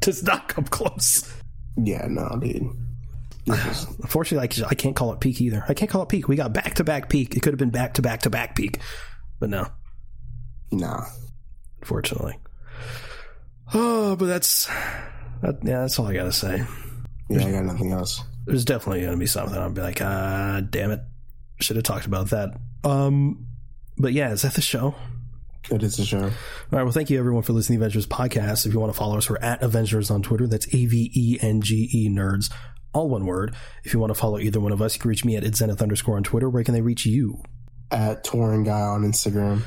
[0.00, 1.32] does not come close.
[1.76, 2.68] yeah, no, dude.
[3.46, 5.64] Unfortunately, I, I can't call it peak either.
[5.68, 6.28] I can't call it peak.
[6.28, 7.36] We got back to back peak.
[7.36, 8.80] It could have been back to back to back peak,
[9.38, 9.68] but no,
[10.72, 11.06] nah.
[11.80, 12.38] unfortunately.
[13.72, 14.66] Oh, but that's
[15.42, 16.64] that, yeah, that's all I gotta say.
[17.28, 18.22] Yeah, I got nothing else.
[18.46, 21.00] there's definitely going to be something I'll be like, ah, damn it,
[21.60, 22.50] should have talked about that.
[22.84, 23.46] Um,
[23.98, 24.94] but yeah, is that the show?
[25.70, 26.22] It is the show.
[26.22, 26.30] All
[26.70, 26.84] right.
[26.84, 28.66] Well, thank you everyone for listening to the Avengenerds podcast.
[28.66, 30.46] If you want to follow us, we're at Avengenerds on Twitter.
[30.46, 32.52] That's A V E N G E nerds,
[32.96, 33.54] all one word.
[33.84, 35.82] If you want to follow either one of us, you can reach me at Zenith
[35.82, 36.48] underscore on Twitter.
[36.48, 37.42] Where can they reach you?
[37.90, 39.62] At Touring Guy on Instagram.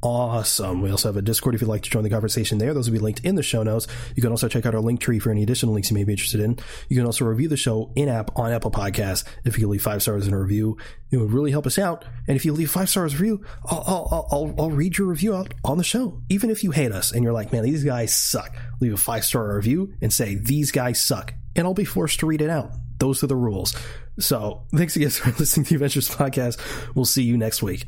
[0.00, 0.80] Awesome.
[0.80, 2.72] We also have a Discord if you'd like to join the conversation there.
[2.72, 3.88] Those will be linked in the show notes.
[4.14, 6.12] You can also check out our link tree for any additional links you may be
[6.12, 6.56] interested in.
[6.88, 9.24] You can also review the show in app on Apple Podcasts.
[9.44, 10.76] If you leave five stars in a review,
[11.10, 12.04] it would really help us out.
[12.28, 15.52] And if you leave five stars review, I'll, I'll, I'll, I'll read your review out
[15.64, 16.22] on the show.
[16.28, 19.24] Even if you hate us and you're like, man, these guys suck, leave a five
[19.24, 21.34] star review and say, these guys suck.
[21.58, 22.70] And I'll be forced to read it out.
[22.98, 23.74] Those are the rules.
[24.18, 26.94] So thanks again for listening to the Avengenerds Podcast.
[26.94, 27.84] We'll see you next week.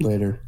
[0.00, 0.40] Later.